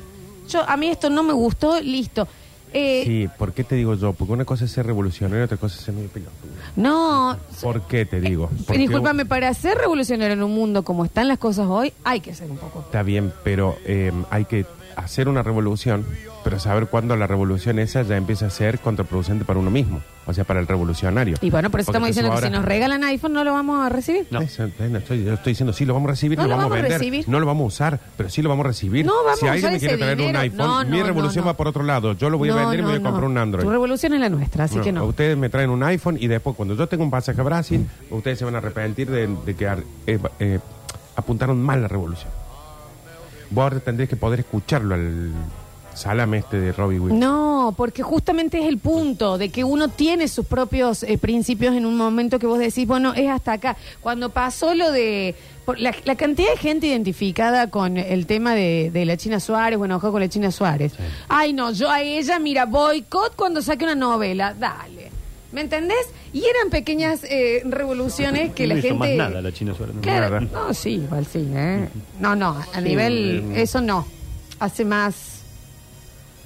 Yo, 0.50 0.68
a 0.70 0.76
mí 0.76 0.88
esto 0.90 1.10
no 1.10 1.24
me 1.24 1.32
gustó, 1.32 1.80
listo. 1.80 2.28
Eh, 2.74 3.04
Sí, 3.06 3.30
¿por 3.38 3.54
qué 3.54 3.64
te 3.64 3.76
digo 3.76 3.94
yo? 3.96 4.14
Porque 4.14 4.34
una 4.34 4.46
cosa 4.46 4.66
es 4.66 4.72
ser 4.72 4.86
revolucionario 4.86 5.44
y 5.44 5.46
otra 5.46 5.58
cosa 5.58 5.78
es 5.78 5.84
ser 5.86 5.94
muy 5.94 6.08
pelotudo. 6.08 6.52
No, 6.76 7.38
¿Por 7.62 7.82
qué 7.88 8.06
te 8.06 8.20
digo? 8.20 8.50
Eh, 8.52 8.64
Porque 8.66 8.80
discúlpame, 8.80 9.26
para 9.26 9.54
ser 9.54 9.78
revolucionario 9.78 10.34
en 10.34 10.44
un 10.44 10.54
mundo 10.54 10.84
como 10.84 11.06
están 11.06 11.28
las 11.28 11.38
cosas 11.38 11.68
hoy, 11.70 11.94
hay 12.04 12.20
que 12.20 12.34
ser 12.34 12.50
un 12.50 12.58
poco. 12.58 12.80
Está 12.82 13.04
bien, 13.04 13.32
pero 13.44 13.78
eh, 13.86 14.12
hay 14.30 14.46
que 14.46 14.66
hacer 14.98 15.28
una 15.30 15.44
revolución, 15.44 16.06
pero 16.44 16.60
saber 16.60 16.88
cuándo 16.88 17.16
la 17.16 17.28
revolución 17.28 17.80
esa 17.80 18.02
ya 18.04 18.18
empieza 18.18 18.48
a 18.48 18.50
ser 18.50 18.80
contraproducente 18.80 19.46
para 19.46 19.60
uno 19.60 19.70
mismo, 19.72 20.02
o 20.26 20.34
sea, 20.34 20.44
para 20.44 20.60
el 20.60 20.68
revolucionario. 20.68 21.38
Y 21.42 21.50
bueno, 21.50 21.70
por 21.70 21.80
eso 21.80 21.92
estamos 21.92 22.08
diciendo 22.08 22.34
que 22.36 22.42
si 22.42 22.50
nos 22.50 22.66
regalan 22.66 23.04
iPhone 23.04 23.34
no 23.34 23.44
lo 23.44 23.54
vamos 23.54 23.86
a 23.86 23.90
recibir. 23.90 24.28
No. 24.32 24.42
Eso, 24.42 24.66
eh, 24.66 24.72
no 24.90 24.98
estoy, 25.00 25.24
yo 25.24 25.34
estoy 25.34 25.52
diciendo, 25.54 25.74
sí, 25.74 25.86
lo 25.86 25.94
vamos 25.94 26.10
a 26.10 26.12
recibir, 26.12 26.38
No 26.38 26.44
lo 26.44 26.50
lo 26.50 26.56
vamos, 26.58 26.70
vamos 26.72 26.80
a 26.80 26.82
vender, 26.82 27.00
recibir. 27.00 27.30
no 27.30 27.40
lo 27.40 27.46
vamos 27.46 27.64
a 27.64 27.68
usar, 27.68 28.00
pero 28.18 28.30
sí 28.30 28.42
lo 28.42 28.50
vamos 28.50 28.66
a 28.66 28.68
recibir. 28.70 29.06
No 29.06 29.24
vamos 29.24 29.40
si 29.40 29.48
a 29.48 29.52
alguien 29.54 29.66
usar 29.66 29.74
me 29.74 29.80
quiere 29.80 29.98
traer 29.98 30.22
un 30.22 30.36
iPhone, 30.36 30.58
No, 30.58 30.86
mi 30.86 31.02
revolución 31.04 31.44
no, 31.44 31.52
no. 31.52 31.54
va 31.54 31.58
por 31.58 31.68
otro 31.68 31.84
lado. 31.84 32.14
Yo 32.14 32.30
lo 32.30 32.38
voy 32.38 32.50
a 32.50 32.54
No, 32.54 32.58
vender 32.60 32.80
y 32.80 32.82
me 32.84 32.88
voy 32.90 32.98
a 33.00 33.02
comprar 33.02 33.24
no. 33.24 33.30
un 33.30 33.38
Android. 33.38 33.64
Tu 33.66 33.70
revolución 33.72 34.14
es 34.14 34.20
la 34.20 34.30
nuestra, 34.30 34.66
así 34.66 34.78
No, 34.78 34.84
que 34.84 34.92
no. 34.92 35.06
Ustedes 35.06 35.38
me 35.38 35.50
traen 35.50 35.70
un 35.70 35.84
iPhone 35.84 36.18
y 36.20 36.28
después 36.28 36.56
cuando 36.56 36.76
yo 36.76 36.88
tenga 36.88 37.04
un 37.04 37.12
pasaje 37.12 37.40
a 37.40 37.44
Brasil, 37.44 37.88
ustedes 38.10 38.40
se 38.40 38.46
van 38.46 38.56
a 38.56 38.58
arrepentir 38.60 39.10
de, 39.10 39.28
de 39.46 39.56
que 39.56 39.66
eh, 40.08 40.20
eh, 40.40 40.60
apuntaron 41.16 41.62
mal 41.62 41.82
la 41.82 41.88
revolución. 41.88 42.32
Vos 43.54 43.64
ahora 43.64 43.80
tendréis 43.80 44.10
que 44.10 44.16
poder 44.16 44.40
escucharlo 44.40 44.96
al 44.96 45.32
salame 45.94 46.40
este 46.40 46.60
de 46.60 46.72
Robbie 46.72 47.00
Williams. 47.00 47.20
No, 47.20 47.76
porque 47.78 48.02
justamente 48.02 48.60
es 48.60 48.66
el 48.66 48.80
punto 48.80 49.38
de 49.38 49.50
que 49.50 49.64
uno 49.64 49.90
tiene 49.90 50.28
sus 50.28 50.46
propios 50.46 51.04
eh, 51.04 51.20
principios 51.20 51.76
en 51.76 51.86
un 51.86 51.96
momento 51.96 52.40
que 52.40 52.48
vos 52.48 52.58
decís, 52.58 52.88
bueno, 52.88 53.14
es 53.14 53.30
hasta 53.30 53.54
acá. 53.54 53.78
Cuando 54.02 54.32
pasó 54.32 54.74
lo 54.74 54.92
de 54.92 55.36
por 55.66 55.80
la, 55.80 55.94
la 56.04 56.16
cantidad 56.16 56.50
de 56.50 56.58
gente 56.58 56.88
identificada 56.88 57.70
con 57.70 57.98
el 57.98 58.26
tema 58.26 58.56
de, 58.56 58.90
de 58.92 59.06
la 59.06 59.18
China 59.18 59.40
Suárez, 59.40 59.78
bueno, 59.78 59.98
ojo 59.98 60.12
con 60.12 60.20
la 60.20 60.30
China 60.30 60.52
Suárez. 60.52 60.94
Ay, 61.30 61.54
no, 61.54 61.72
yo 61.72 61.92
a 61.92 62.02
ella, 62.02 62.40
mira, 62.40 62.66
boicot 62.66 63.36
cuando 63.36 63.62
saque 63.62 63.86
una 63.86 63.96
novela, 63.96 64.56
dale. 64.58 65.03
¿Me 65.54 65.62
entendés? 65.62 66.06
Y 66.34 66.44
eran 66.46 66.70
pequeñas 66.72 67.24
eh, 67.24 67.62
revoluciones 67.66 68.54
que 68.54 68.68
no 68.68 68.74
la 68.74 68.80
hizo 68.80 68.88
gente... 68.90 69.00
más 69.18 69.30
nada 69.30 69.42
la 69.42 69.52
China 69.54 69.74
Suárez. 69.76 69.96
¿no? 69.96 70.02
Claro, 70.02 70.42
no, 70.42 70.74
sí, 70.74 70.96
igual 70.96 71.26
sí, 71.28 71.48
¿eh? 71.54 71.88
No, 72.20 72.36
no, 72.36 72.60
a 72.74 72.82
nivel... 72.82 73.44
eh, 73.54 73.62
Eso 73.62 73.80
no. 73.80 74.06
Hace 74.60 74.84
más... 74.84 75.44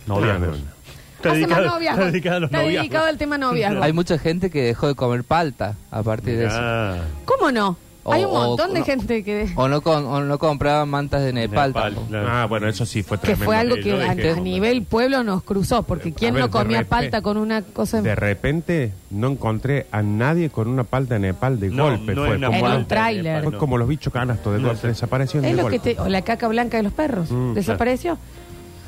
No. 0.06 0.20
Está 0.20 1.32
Hace 1.32 1.48
más 1.48 1.50
dedicado, 1.58 1.66
noviazgos. 1.66 2.00
está 2.06 2.12
dedicado 2.12 2.36
a 2.36 2.40
los 2.42 2.48
Está 2.50 2.58
noviazgos. 2.62 2.82
dedicado 2.84 3.06
al 3.08 3.18
tema 3.18 3.38
noviazgo. 3.38 3.84
Hay 3.84 3.94
mucha 3.94 4.20
gente 4.20 4.50
que 4.50 4.62
dejó 4.62 4.88
de 4.88 4.96
comer 4.96 5.24
palta 5.24 5.76
a 5.90 6.04
partir 6.04 6.38
de 6.38 6.46
eso. 6.46 6.58
Ah, 6.60 6.98
¿Cómo 7.26 7.52
no? 7.52 7.78
O- 8.10 8.14
Hay 8.14 8.24
un 8.24 8.32
o- 8.32 8.34
montón 8.36 8.74
de 8.74 8.80
no. 8.80 8.86
gente 8.86 9.22
que, 9.22 9.50
O 9.58 9.68
no, 9.68 9.82
con, 9.82 10.06
o 10.06 10.22
no 10.22 10.40
compraban 10.40 10.88
mantas 10.88 11.22
de 11.24 11.34
Nepal. 11.34 11.72
Nepal, 11.72 11.98
claro. 12.08 12.28
Ah, 12.30 12.46
bueno, 12.48 12.70
eso 12.70 12.86
sí 12.86 13.04
fue 13.04 13.18
que 13.18 13.24
tremendo. 13.24 13.46
fue 13.46 13.58
algo 13.58 13.76
que 13.76 13.92
a, 13.92 14.16
dejé. 14.16 14.32
a 14.32 14.36
nivel 14.40 14.84
pueblo 14.84 15.24
nos 15.26 15.44
cruzó, 15.44 15.84
porque 15.84 16.14
¿quién 16.14 16.34
ver, 16.34 16.44
no 16.44 16.50
comía 16.50 16.78
repente- 16.78 16.90
palta 16.90 17.22
con 17.22 17.36
una 17.36 17.62
cosa 17.64 18.02
De 18.02 18.16
repente 18.16 18.94
no 19.12 19.28
encontré 19.28 19.88
a 19.92 20.02
nadie 20.04 20.50
con 20.50 20.70
una 20.70 20.86
palta 20.86 21.16
de 21.16 21.20
Nepal 21.20 21.60
de 21.60 21.70
No, 21.70 21.84
golpe. 21.90 22.16
no 22.16 22.26
fue, 22.26 22.38
una 22.38 22.48
como 22.48 22.68
En 22.70 22.74
un 22.78 22.86
tráiler. 22.88 23.44
fue 23.44 23.58
como 23.58 23.78
los 23.78 23.90
bichos 23.90 24.14
canastos 24.14 24.54
de 24.54 24.60
No 24.62 24.70
golpe. 24.70 24.88
Desaparecieron 24.88 25.44
Es 25.50 25.58
de 25.58 25.62
lo 25.62 25.68
que 25.70 25.80
te, 25.80 26.00
o 26.00 26.08
la 26.08 26.22
caca 26.22 26.48
blanca 26.48 26.78
de 26.78 26.84
los 26.84 26.94
perros. 26.94 27.30
Mm, 27.30 27.56
Desapareció. 27.56 28.18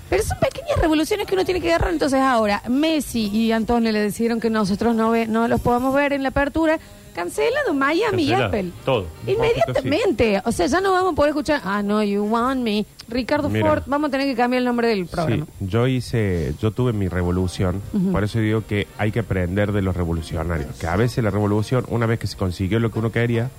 Pero 0.09 0.23
son 0.23 0.37
pequeñas 0.39 0.77
revoluciones 0.81 1.27
que 1.27 1.35
uno 1.35 1.45
tiene 1.45 1.61
que 1.61 1.69
agarrar. 1.69 1.91
Entonces 1.93 2.19
ahora, 2.19 2.63
Messi 2.67 3.27
y 3.27 3.51
Antonio 3.51 3.91
le 3.91 3.99
decidieron 4.01 4.39
que 4.39 4.49
nosotros 4.49 4.95
no, 4.95 5.11
ve- 5.11 5.27
no 5.27 5.47
los 5.47 5.61
podamos 5.61 5.93
ver 5.93 6.13
en 6.13 6.23
la 6.23 6.29
apertura. 6.29 6.79
Cancelado 7.13 7.73
Miami 7.73 8.23
y 8.23 8.29
Cancelado, 8.29 8.45
Apple. 8.47 8.71
todo. 8.85 9.05
Inmediatamente. 9.27 10.41
O 10.45 10.51
sea, 10.51 10.67
ya 10.67 10.79
no 10.79 10.91
vamos 10.91 11.13
a 11.13 11.15
poder 11.15 11.29
escuchar, 11.29 11.59
ah, 11.65 11.81
no, 11.83 12.01
you 12.03 12.23
want 12.23 12.61
me. 12.61 12.85
Ricardo 13.09 13.49
Mira. 13.49 13.67
Ford, 13.67 13.83
vamos 13.87 14.07
a 14.07 14.11
tener 14.11 14.27
que 14.27 14.35
cambiar 14.35 14.59
el 14.59 14.65
nombre 14.65 14.87
del 14.87 15.05
programa. 15.07 15.45
Sí, 15.45 15.65
yo 15.67 15.87
hice, 15.87 16.53
yo 16.61 16.71
tuve 16.71 16.93
mi 16.93 17.07
revolución, 17.07 17.81
por 18.11 18.23
eso 18.23 18.39
digo 18.39 18.63
que 18.65 18.87
hay 18.97 19.11
que 19.11 19.19
aprender 19.21 19.71
de 19.71 19.81
los 19.81 19.97
revolucionarios, 19.97 20.75
que 20.77 20.87
a 20.87 20.95
veces 20.95 21.23
la 21.23 21.31
revolución, 21.31 21.83
una 21.89 22.05
vez 22.05 22.19
que 22.19 22.27
se 22.27 22.37
consiguió 22.37 22.79
lo 22.79 22.91
que 22.91 22.99
uno 22.99 23.11
quería, 23.11 23.49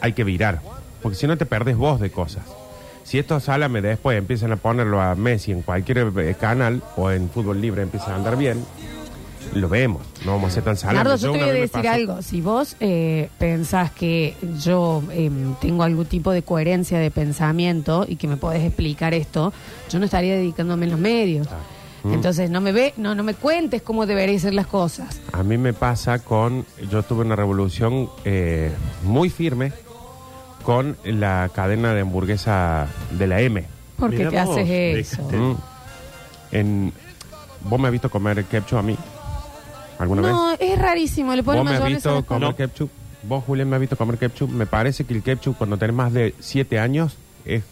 hay 0.00 0.12
que 0.12 0.22
virar, 0.22 0.60
porque 1.02 1.16
si 1.16 1.26
no 1.26 1.36
te 1.38 1.46
perdés 1.46 1.76
vos 1.76 1.98
de 2.00 2.10
cosas. 2.10 2.44
Si 3.06 3.20
estos 3.20 3.44
salame 3.44 3.82
después 3.82 4.18
empiezan 4.18 4.50
a 4.50 4.56
ponerlo 4.56 5.00
a 5.00 5.14
Messi 5.14 5.52
en 5.52 5.62
cualquier 5.62 6.10
eh, 6.18 6.34
canal 6.34 6.82
o 6.96 7.08
en 7.12 7.30
fútbol 7.30 7.60
libre 7.60 7.82
empiezan 7.82 8.10
a 8.10 8.16
andar 8.16 8.36
bien, 8.36 8.64
lo 9.54 9.68
vemos, 9.68 10.02
no 10.24 10.32
vamos 10.32 10.50
a 10.50 10.54
ser 10.54 10.64
tan 10.64 10.76
salame. 10.76 11.04
Nardo, 11.04 11.16
yo 11.16 11.30
te 11.30 11.38
voy 11.38 11.48
a 11.48 11.52
decir 11.52 11.86
algo. 11.86 12.20
Si 12.20 12.40
vos 12.40 12.74
eh, 12.80 13.28
pensás 13.38 13.92
que 13.92 14.34
yo 14.60 15.04
em, 15.12 15.54
tengo 15.60 15.84
algún 15.84 16.06
tipo 16.06 16.32
de 16.32 16.42
coherencia 16.42 16.98
de 16.98 17.12
pensamiento 17.12 18.04
y 18.08 18.16
que 18.16 18.26
me 18.26 18.38
podés 18.38 18.64
explicar 18.64 19.14
esto, 19.14 19.52
yo 19.88 20.00
no 20.00 20.06
estaría 20.06 20.34
dedicándome 20.34 20.86
en 20.86 20.90
los 20.90 21.00
medios. 21.00 21.46
Mm. 22.02 22.12
Entonces 22.12 22.50
no 22.50 22.60
me 22.60 22.72
ve, 22.72 22.92
no, 22.96 23.14
no 23.14 23.22
me 23.22 23.34
cuentes 23.34 23.82
cómo 23.82 24.04
deberían 24.04 24.40
ser 24.40 24.52
las 24.52 24.66
cosas. 24.66 25.20
A 25.30 25.44
mí 25.44 25.56
me 25.58 25.72
pasa 25.72 26.18
con, 26.18 26.66
yo 26.90 27.04
tuve 27.04 27.24
una 27.24 27.36
revolución 27.36 28.10
eh, 28.24 28.72
muy 29.04 29.30
firme 29.30 29.72
con 30.66 30.96
la 31.04 31.48
cadena 31.54 31.94
de 31.94 32.00
hamburguesa 32.00 32.88
de 33.12 33.26
la 33.28 33.40
M. 33.40 33.64
¿Por 33.96 34.10
qué 34.10 34.26
te 34.26 34.40
vos, 34.42 34.50
haces 34.58 34.68
eso? 34.68 35.22
déjate. 35.22 35.36
Mm. 35.36 35.56
En, 36.50 36.92
¿Vos 37.60 37.78
me 37.80 37.86
has 37.86 37.92
visto 37.92 38.10
comer 38.10 38.44
ketchup 38.44 38.78
a 38.78 38.82
mí? 38.82 38.96
¿Alguna 40.00 40.22
No, 40.22 40.48
vez? 40.50 40.58
es 40.60 40.76
rarísimo. 40.76 41.36
Le 41.36 41.44
ponen 41.44 41.60
¿Vos 41.60 41.70
me 41.70 41.76
has 41.76 41.80
mayonesa 41.82 42.10
a 42.10 42.12
visto 42.14 42.20
las 42.20 42.24
comer 42.24 42.48
No. 42.50 42.56
ketchup? 42.56 42.90
¿Vos, 43.22 43.44
Julián, 43.44 43.68
me 43.70 43.76
has 43.76 43.80
visto 43.80 43.96
comer 43.96 44.18
ketchup? 44.18 44.50
Me 44.50 44.66
parece 44.66 45.04
que 45.04 45.14
el 45.14 45.22
ketchup 45.22 45.56
cuando 45.56 45.78
tenés 45.78 45.94
más 45.94 46.12
de 46.12 46.34
7 46.40 46.80
años 46.80 47.16
es, 47.44 47.62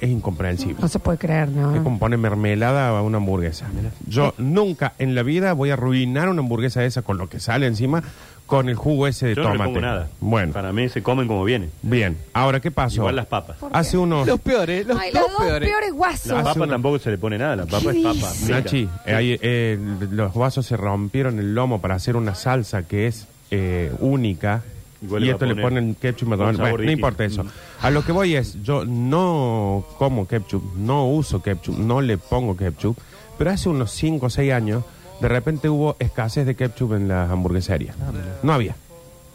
es 0.00 0.10
incomprensible. 0.10 0.76
No 0.80 0.88
se 0.88 0.98
puede 0.98 1.18
creer, 1.18 1.48
¿no? 1.48 1.74
Es 1.74 1.82
como 1.82 1.98
poner 1.98 2.18
mermelada 2.18 2.88
a 2.88 3.02
una 3.02 3.18
hamburguesa. 3.18 3.66
Yo 4.06 4.34
nunca 4.38 4.94
en 4.98 5.14
la 5.14 5.22
vida 5.22 5.52
voy 5.52 5.70
a 5.70 5.74
arruinar 5.74 6.28
una 6.28 6.40
hamburguesa 6.40 6.84
esa 6.84 7.02
con 7.02 7.18
lo 7.18 7.28
que 7.28 7.40
sale 7.40 7.66
encima 7.66 8.02
con 8.46 8.70
el 8.70 8.76
jugo 8.76 9.06
ese 9.06 9.26
de 9.26 9.34
Yo 9.34 9.42
no 9.42 9.48
le 9.50 9.52
tomate. 9.58 9.68
pongo 9.74 9.80
nada. 9.86 10.08
Bueno, 10.20 10.54
Para 10.54 10.72
mí 10.72 10.88
se 10.88 11.02
comen 11.02 11.28
como 11.28 11.44
vienen. 11.44 11.70
bien. 11.82 12.16
Ahora, 12.32 12.60
¿qué 12.60 12.70
pasó? 12.70 12.96
Igual 12.96 13.16
las 13.16 13.26
papas. 13.26 13.58
Hace 13.72 13.98
unos... 13.98 14.26
Los 14.26 14.40
peores, 14.40 14.86
los 14.86 14.98
Ay, 14.98 15.10
dos 15.12 15.20
los 15.22 15.30
dos 15.32 15.40
peores. 15.46 15.68
peores 15.68 15.92
guasos. 15.92 16.26
La 16.28 16.36
Hace 16.38 16.44
papa 16.44 16.60
una- 16.62 16.72
tampoco 16.72 16.98
se 16.98 17.10
le 17.10 17.18
pone 17.18 17.36
nada. 17.36 17.56
La 17.56 17.66
papa 17.66 17.92
¿Qué 17.92 17.98
es 18.00 18.04
papa. 18.04 18.32
Nachi, 18.48 18.88
eh, 19.04 19.14
hay, 19.14 19.38
eh, 19.42 19.78
los 20.12 20.32
vasos 20.34 20.64
se 20.64 20.78
rompieron 20.78 21.38
el 21.38 21.54
lomo 21.54 21.82
para 21.82 21.96
hacer 21.96 22.16
una 22.16 22.34
salsa 22.34 22.84
que 22.84 23.06
es 23.06 23.26
eh, 23.50 23.92
única. 24.00 24.62
Igual 25.02 25.22
y 25.22 25.26
le 25.26 25.32
va 25.32 25.36
esto 25.36 25.44
a 25.44 25.48
le 25.48 25.54
poner 25.54 25.68
ponen 25.82 25.94
ketchup 25.94 26.22
y 26.22 26.24
un 26.24 26.30
McDonald's. 26.30 26.56
sabor 26.58 26.70
Bueno, 26.72 26.84
no 26.84 26.90
distinto. 26.90 27.06
importa 27.08 27.24
eso. 27.24 27.44
A 27.82 27.90
lo 27.90 28.04
que 28.04 28.12
voy 28.12 28.34
es, 28.34 28.62
yo 28.62 28.84
no 28.84 29.84
como 29.98 30.26
ketchup, 30.26 30.74
no 30.76 31.06
uso 31.08 31.40
ketchup, 31.40 31.78
no 31.78 32.00
le 32.00 32.18
pongo 32.18 32.56
ketchup, 32.56 32.98
pero 33.38 33.50
hace 33.50 33.68
unos 33.68 33.92
5 33.92 34.26
o 34.26 34.30
6 34.30 34.52
años, 34.52 34.82
de 35.20 35.28
repente 35.28 35.68
hubo 35.68 35.96
escasez 36.00 36.46
de 36.46 36.54
ketchup 36.56 36.94
en 36.94 37.06
las 37.08 37.30
hamburgueserías. 37.30 37.94
no 38.42 38.52
había. 38.52 38.74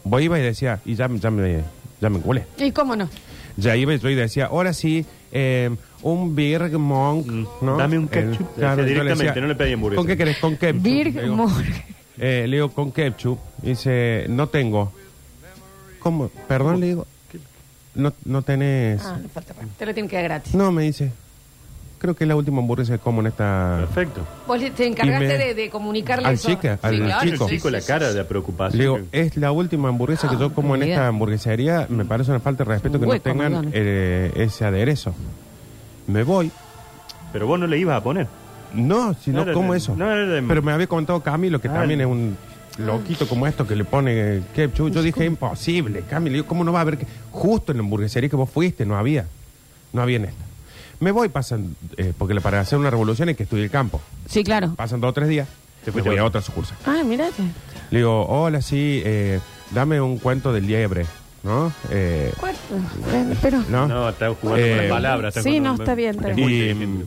Voy 0.04 0.24
iba 0.24 0.38
y 0.38 0.42
decía, 0.42 0.80
y 0.84 0.94
ya, 0.96 1.08
ya 1.08 1.30
me, 1.30 1.62
ya 2.00 2.10
me 2.10 2.18
culé. 2.20 2.44
¿Y 2.58 2.70
cómo 2.72 2.94
no? 2.94 3.08
Ya 3.56 3.74
iba 3.76 3.94
yo 3.94 4.10
y 4.10 4.14
decía, 4.14 4.46
ahora 4.46 4.72
sí, 4.74 5.06
eh, 5.32 5.70
un 6.02 6.34
Birg 6.36 6.76
Monk, 6.78 7.26
Mm, 7.26 7.46
¿no? 7.62 7.76
dame 7.78 7.96
un 7.98 8.04
El- 8.12 8.32
ketchup. 8.32 8.54
claro, 8.56 8.82
Decía 8.82 8.96
yo 8.96 9.02
directamente, 9.04 9.40
no 9.40 9.46
le 9.46 9.54
pedí 9.54 9.72
hamburguesa. 9.72 9.98
¿Con 10.00 10.06
qué 10.06 10.16
querés? 10.18 10.38
Con 10.38 10.56
ketchup. 10.56 10.82
Birg 10.82 11.22
digo, 11.22 11.36
Morgan. 11.36 11.72
eh, 12.18 12.44
le 12.48 12.56
digo, 12.56 12.68
con 12.70 12.92
ketchup. 12.92 13.38
Y 13.62 13.68
dice, 13.68 14.26
no 14.28 14.48
tengo. 14.48 14.92
¿Cómo? 16.04 16.28
Perdón, 16.46 16.78
le 16.80 16.86
digo. 16.86 17.06
No, 17.96 18.12
no 18.24 18.42
tenés. 18.42 19.02
Ah, 19.04 19.18
le 19.20 19.28
falta 19.28 19.54
Te 19.78 19.86
lo 19.86 19.94
tienen 19.94 20.08
que 20.08 20.16
dar 20.16 20.24
gratis. 20.24 20.54
No, 20.54 20.70
me 20.70 20.82
dice. 20.82 21.10
Creo 21.98 22.14
que 22.14 22.24
es 22.24 22.28
la 22.28 22.36
última 22.36 22.58
hamburguesa 22.58 22.92
que 22.92 22.98
como 22.98 23.20
en 23.22 23.28
esta. 23.28 23.76
Perfecto. 23.80 24.20
Vos 24.46 24.60
le- 24.60 24.70
te 24.72 24.86
encargaste 24.86 25.24
Y 25.24 25.28
me- 25.28 25.38
de, 25.38 25.54
de 25.54 25.70
comunicarle 25.70 26.26
al 26.28 26.34
eso. 26.34 26.48
chica, 26.48 26.78
al 26.82 26.96
claro, 26.98 27.30
chico. 27.30 27.44
El 27.48 27.50
chico, 27.56 27.70
la 27.70 27.80
cara 27.80 28.12
de 28.12 28.24
preocupación. 28.24 28.78
Le 28.78 28.84
digo, 28.84 28.98
es 29.12 29.36
la 29.38 29.50
última 29.52 29.88
hamburguesa 29.88 30.28
que 30.28 30.34
Ah, 30.36 30.38
yo 30.40 30.52
como 30.52 30.74
en 30.76 30.82
esta 30.82 31.06
hamburguesería. 31.08 31.86
Me 31.88 32.04
parece 32.04 32.30
una 32.30 32.40
falta 32.40 32.64
de 32.64 32.68
respeto 32.70 33.00
que 33.00 33.06
no 33.06 33.12
Hueco, 33.12 33.22
tengan 33.22 33.70
eh, 33.72 34.30
ese 34.36 34.64
aderezo. 34.66 35.14
Me 36.06 36.22
voy. 36.24 36.50
Pero 37.32 37.46
vos 37.46 37.58
no 37.58 37.66
le 37.66 37.78
ibas 37.78 37.96
a 37.98 38.02
poner. 38.02 38.26
No, 38.74 39.14
si 39.14 39.30
no, 39.30 39.38
No 39.38 39.42
era 39.44 39.52
como 39.54 39.72
de- 39.72 39.78
eso. 39.78 39.94
no 39.96 40.10
era 40.12 40.26
de- 40.26 40.42
Pero 40.42 40.60
me 40.62 40.72
había 40.72 40.86
comentado 40.88 41.20
Camilo, 41.22 41.58
que 41.60 41.68
Ah, 41.68 41.74
también 41.74 42.00
es 42.02 42.06
un 42.06 42.36
loquito 42.78 43.26
como 43.28 43.46
esto 43.46 43.66
que 43.66 43.76
le 43.76 43.84
pone 43.84 44.42
ketchup. 44.54 44.90
Yo 44.90 45.02
dije, 45.02 45.24
imposible, 45.24 46.02
Cami. 46.08 46.30
Le 46.30 46.34
digo, 46.36 46.46
¿cómo 46.46 46.64
no 46.64 46.72
va 46.72 46.80
a 46.80 46.82
haber? 46.82 46.98
que-?" 46.98 47.06
Justo 47.30 47.72
en 47.72 47.78
la 47.78 47.84
hamburguesería 47.84 48.28
que 48.28 48.36
vos 48.36 48.50
fuiste, 48.50 48.84
no 48.86 48.96
había. 48.96 49.26
No 49.92 50.02
había 50.02 50.16
en 50.16 50.24
esta. 50.26 50.44
Me 51.00 51.10
voy, 51.10 51.28
pasan, 51.28 51.76
eh, 51.96 52.12
porque 52.16 52.40
para 52.40 52.60
hacer 52.60 52.78
una 52.78 52.90
revolución 52.90 53.28
hay 53.28 53.34
que 53.34 53.42
estudiar 53.44 53.64
el 53.64 53.70
campo. 53.70 54.00
Sí, 54.28 54.42
claro. 54.44 54.74
Pasan 54.74 55.00
dos 55.00 55.10
o 55.10 55.12
tres 55.12 55.28
días. 55.28 55.48
Te 55.84 55.92
fuiste 55.92 56.08
voy 56.08 56.18
a 56.18 56.24
otra. 56.24 56.40
sucursal. 56.40 56.76
Ah, 56.86 57.02
mirate. 57.04 57.42
Le 57.90 57.98
digo, 57.98 58.24
hola, 58.26 58.62
sí, 58.62 59.02
eh, 59.04 59.38
dame 59.72 60.00
un 60.00 60.18
cuento 60.18 60.52
del 60.52 60.66
liebre, 60.66 61.04
¿no? 61.42 61.72
Eh, 61.90 62.32
¿Cuánto? 62.40 62.58
Eh, 63.12 63.36
Pero. 63.42 63.62
¿no? 63.68 63.86
No, 63.86 64.08
está 64.08 64.32
jugando 64.34 64.64
Eh, 64.64 64.68
con 64.70 64.78
las 64.78 64.88
palabras. 64.88 65.34
sí, 65.42 65.60
no, 65.60 65.74
está 65.74 65.94
bien, 65.94 66.14
está 66.16 66.30
Es 66.30 66.36
bien. 66.36 67.04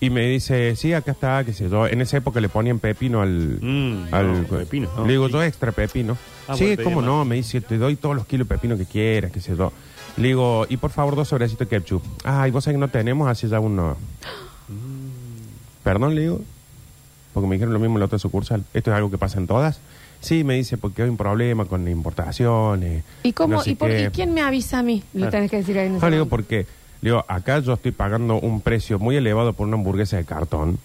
y 0.00 0.10
me 0.10 0.26
dice, 0.28 0.74
sí, 0.76 0.92
acá 0.94 1.12
está, 1.12 1.44
qué 1.44 1.52
sé 1.52 1.68
yo. 1.68 1.86
En 1.86 2.00
esa 2.00 2.16
época 2.16 2.40
le 2.40 2.48
ponían 2.48 2.78
pepino 2.78 3.20
al... 3.20 3.58
Mm, 3.60 4.08
al 4.12 4.42
no, 4.42 4.48
pepino, 4.48 4.88
no, 4.96 5.04
le 5.06 5.12
digo, 5.12 5.26
sí. 5.26 5.32
yo 5.34 5.42
extra 5.42 5.72
pepino. 5.72 6.16
Ah, 6.48 6.56
sí, 6.56 6.64
bueno, 6.74 6.82
cómo 6.84 7.02
no, 7.02 7.18
más. 7.18 7.26
me 7.26 7.34
dice, 7.36 7.60
te 7.60 7.76
doy 7.78 7.96
todos 7.96 8.16
los 8.16 8.26
kilos 8.26 8.48
de 8.48 8.54
pepino 8.54 8.76
que 8.78 8.86
quieras, 8.86 9.30
qué 9.30 9.40
sé 9.40 9.54
yo. 9.56 9.72
Le 10.16 10.28
digo, 10.28 10.66
y 10.68 10.76
por 10.78 10.90
favor, 10.90 11.14
dos 11.16 11.28
sobrecitos 11.28 11.68
de 11.68 11.78
ketchup. 11.78 12.02
Ay, 12.24 12.50
vos 12.50 12.64
sabés 12.64 12.76
que 12.76 12.80
no 12.80 12.88
tenemos, 12.88 13.28
así 13.28 13.46
ya 13.48 13.60
uno... 13.60 13.96
Perdón, 15.84 16.14
le 16.14 16.22
digo, 16.22 16.40
porque 17.32 17.48
me 17.48 17.54
dijeron 17.56 17.72
lo 17.72 17.80
mismo 17.80 17.96
en 17.96 18.00
la 18.00 18.06
otra 18.06 18.18
sucursal. 18.18 18.64
¿Esto 18.74 18.90
es 18.90 18.96
algo 18.96 19.10
que 19.10 19.18
pasa 19.18 19.38
en 19.38 19.46
todas? 19.46 19.80
Sí, 20.20 20.44
me 20.44 20.54
dice, 20.54 20.76
porque 20.76 21.02
hay 21.02 21.08
un 21.08 21.16
problema 21.16 21.64
con 21.64 21.88
importaciones. 21.88 23.02
¿Y 23.22 23.32
cómo? 23.32 23.54
no 23.56 23.62
sé 23.62 23.70
¿Y, 23.70 23.74
por, 23.76 23.88
qué. 23.88 24.04
¿Y 24.04 24.08
quién 24.08 24.34
me 24.34 24.42
avisa 24.42 24.80
a 24.80 24.82
mí? 24.82 25.02
Le 25.14 25.26
Ah. 25.26 25.30
tenés 25.30 25.50
que 25.50 25.56
decir 25.58 25.78
ahí 25.78 25.88
No, 25.88 25.98
le 26.10 26.16
digo 26.16 26.26
porque, 26.26 26.66
le 27.02 27.10
digo, 27.10 27.24
acá 27.28 27.58
yo 27.60 27.74
estoy 27.74 27.92
pagando 27.92 28.36
un 28.38 28.60
precio 28.60 28.98
muy 28.98 29.16
elevado 29.16 29.52
por 29.52 29.66
una 29.66 29.76
hamburguesa 29.76 30.16
de 30.16 30.24
cartón, 30.24 30.78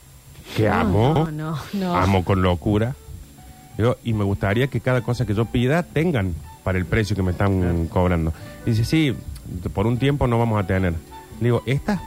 que 0.55 0.67
No, 0.69 0.73
amo, 0.73 1.13
no, 1.31 1.31
no, 1.31 1.59
no. 1.73 1.95
amo 1.95 2.23
con 2.23 2.41
locura. 2.41 2.95
Le 3.77 3.83
digo, 3.83 3.97
y 4.03 4.13
me 4.13 4.23
gustaría 4.23 4.67
que 4.67 4.79
cada 4.79 5.01
cosa 5.01 5.25
que 5.25 5.33
yo 5.33 5.45
pida 5.45 5.83
tengan 5.83 6.33
para 6.63 6.77
el 6.77 6.85
precio 6.85 7.15
que 7.15 7.21
me 7.23 7.31
están 7.31 7.87
cobrando. 7.87 8.33
Y 8.65 8.69
dice, 8.71 8.85
sí, 8.85 9.13
por 9.73 9.85
un 9.87 9.97
tiempo 9.97 10.27
no 10.27 10.39
vamos 10.39 10.63
a 10.63 10.65
tener. 10.65 10.93
Le 11.39 11.47
digo, 11.47 11.61
¿esta? 11.65 12.01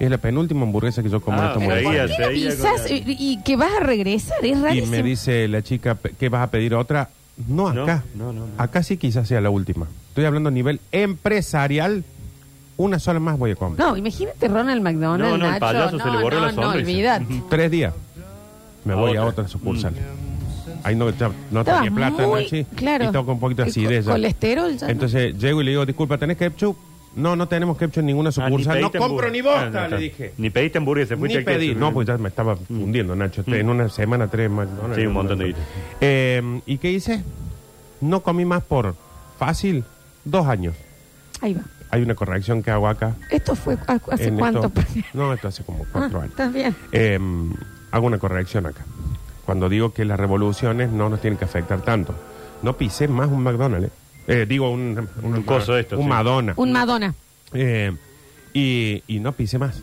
Es 0.00 0.10
la 0.10 0.18
penúltima 0.18 0.62
hamburguesa 0.64 1.02
que 1.02 1.08
yo 1.08 1.20
como 1.22 1.38
en 1.38 1.44
Ah, 1.44 1.46
esta 1.48 1.60
pero 1.60 1.72
hamburguesa. 1.72 2.06
¿Por 2.06 2.16
qué 2.16 2.22
no 2.22 2.28
Seguía 2.30 2.56
con 2.56 2.66
avisas 2.66 2.90
la- 2.90 2.96
y, 2.96 3.16
y 3.32 3.42
que 3.42 3.56
vas 3.56 3.70
a 3.80 3.84
regresar? 3.84 4.44
Es 4.44 4.58
Y 4.58 4.60
rarísimo. 4.60 4.90
me 4.90 5.02
dice 5.02 5.48
la 5.48 5.62
chica, 5.62 5.94
"Pe- 5.94 6.12
¿qué 6.18 6.28
vas 6.28 6.42
a 6.42 6.50
pedir 6.50 6.74
otra? 6.74 7.08
No 7.48 7.72
No, 7.72 7.84
acá. 7.84 8.02
no, 8.14 8.32
no, 8.32 8.40
no. 8.46 8.52
Acá 8.58 8.82
sí 8.82 8.96
quizás 8.98 9.28
sea 9.28 9.40
la 9.40 9.48
última. 9.50 9.86
Estoy 10.08 10.24
hablando 10.24 10.48
a 10.48 10.52
nivel 10.52 10.80
empresarial. 10.92 12.04
Una 12.78 12.98
sola 12.98 13.18
más 13.20 13.38
voy 13.38 13.52
a 13.52 13.56
comprar. 13.56 13.88
No, 13.88 13.96
imagínate 13.96 14.48
Ronald 14.48 14.82
McDonald, 14.82 15.22
No, 15.22 15.38
no, 15.38 15.44
el 15.46 15.50
Nacho. 15.52 15.60
payaso 15.60 15.98
se 15.98 16.10
le 16.10 16.22
borró 16.22 16.40
no, 16.40 16.46
la 16.46 16.52
No, 16.52 16.62
sonrisa. 16.62 16.90
olvídate. 16.90 17.42
Tres 17.48 17.70
días. 17.70 17.94
Me 18.84 18.92
A 18.92 18.96
voy 18.96 19.10
a 19.16 19.22
otra. 19.24 19.42
otra 19.44 19.48
sucursal. 19.48 19.94
Ahí 20.84 20.94
no, 20.94 21.08
ya 21.10 21.30
no 21.50 21.64
tenía 21.64 21.90
plata, 21.90 22.26
muy- 22.26 22.42
¿no? 22.44 22.48
Sí. 22.48 22.66
claro. 22.76 23.04
Y 23.04 23.06
estaba 23.06 23.24
con 23.24 23.34
un 23.34 23.40
poquito 23.40 23.62
de 23.62 23.66
co- 23.66 23.70
acidez. 23.70 24.04
ya. 24.04 24.12
colesterol 24.12 24.76
ya, 24.76 24.86
¿no? 24.86 24.92
Entonces 24.92 25.38
llego 25.38 25.60
y 25.62 25.64
le 25.64 25.70
digo, 25.70 25.86
disculpa, 25.86 26.18
¿tenés 26.18 26.36
ketchup? 26.36 26.76
No, 27.16 27.34
no 27.34 27.48
tenemos 27.48 27.78
ketchup 27.78 28.00
en 28.00 28.06
ninguna 28.06 28.28
Ah, 28.28 28.50
ni 28.50 28.58
sucursal. 28.58 28.80
no 28.80 28.90
pediste 28.90 28.98
compro 28.98 29.26
hamburguesa. 29.26 29.32
ni 29.32 29.40
bosta, 29.40 29.66
Ah, 29.66 29.70
no, 29.70 29.78
le 29.80 29.84
está. 29.86 29.96
dije. 30.20 30.34
Ni 30.36 30.50
pediste 30.50 30.78
hamburguesa, 30.78 31.16
fuiste 31.16 31.38
Ni 31.38 31.42
a 31.42 31.46
pedí. 31.46 31.66
ketchup. 31.68 31.80
No, 31.80 31.92
pues 31.94 32.06
ya 32.06 32.18
me 32.18 32.28
estaba 32.28 32.56
fundiendo, 32.56 33.16
Nacho. 33.16 33.42
En 33.46 33.70
una 33.70 33.88
semana, 33.88 34.28
tres 34.28 34.50
McDonald's. 34.50 34.96
Sí, 34.96 35.06
un 35.06 35.12
montón 35.14 35.38
de 35.38 35.44
guita. 35.46 35.58
Eh, 36.02 36.60
¿Y 36.66 36.76
qué 36.78 36.92
hice? 36.92 37.24
No 38.02 38.20
comí 38.20 38.44
más 38.44 38.62
por 38.62 38.94
fácil 39.38 39.82
dos 40.24 40.46
años. 40.46 40.74
Ahí 41.40 41.54
va. 41.54 41.62
Hay 41.90 42.02
una 42.02 42.14
corrección 42.14 42.62
que 42.62 42.70
hago 42.70 42.88
acá. 42.88 43.14
¿Esto 43.30 43.54
fue 43.54 43.76
¿hace 44.10 44.28
en 44.28 44.36
cuánto? 44.38 44.66
esto. 44.74 45.00
no, 45.14 45.32
esto 45.32 45.48
hace 45.48 45.62
como 45.64 45.84
cuatro 45.92 46.18
Ah, 46.18 46.22
años. 46.22 46.30
Está 46.32 46.48
bien. 46.48 46.74
Eh, 46.92 47.18
hago 47.92 48.06
una 48.06 48.18
corrección 48.18 48.66
acá. 48.66 48.84
Cuando 49.44 49.68
digo 49.68 49.92
que 49.92 50.04
las 50.04 50.18
revoluciones 50.18 50.90
no 50.90 51.08
nos 51.08 51.20
tienen 51.20 51.38
que 51.38 51.44
afectar 51.44 51.80
tanto. 51.82 52.14
No 52.62 52.76
pisé 52.76 53.06
más 53.08 53.28
un 53.28 53.42
McDonald's. 53.42 53.88
eh. 53.88 53.90
Eh, 54.28 54.46
digo, 54.48 54.70
un, 54.72 55.08
Un 55.22 55.42
coso 55.44 55.74
de 55.74 55.82
estos, 55.82 55.98
Un 55.98 56.04
sí. 56.06 56.08
Madonna. 56.10 56.54
Un 56.56 56.72
Madonna. 56.72 57.14
Eh, 57.52 57.94
y, 58.52 59.02
y 59.06 59.20
no 59.20 59.32
pisé 59.32 59.58
más. 59.58 59.80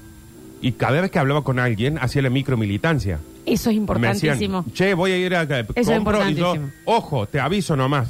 Y 0.62 0.74
cada 0.74 1.00
vez 1.00 1.12
que 1.12 1.20
hablaba 1.20 1.44
con 1.44 1.60
alguien, 1.60 1.98
hacía 1.98 2.22
la 2.22 2.30
micromilitancia. 2.30 3.20
Eso 3.46 3.70
es 3.70 3.76
Me 3.76 3.82
importantísimo. 3.82 4.64
decían, 4.64 4.74
che, 4.74 4.94
voy 4.94 5.12
a 5.12 5.18
ir 5.18 5.36
a... 5.36 5.44
es 5.44 5.48
compro", 5.88 6.30
y 6.30 6.34
yo, 6.36 6.56
importantísimo. 6.56 6.70
ojo, 6.86 7.26
te 7.28 7.40
aviso 7.40 7.76
nomás. 7.78 8.10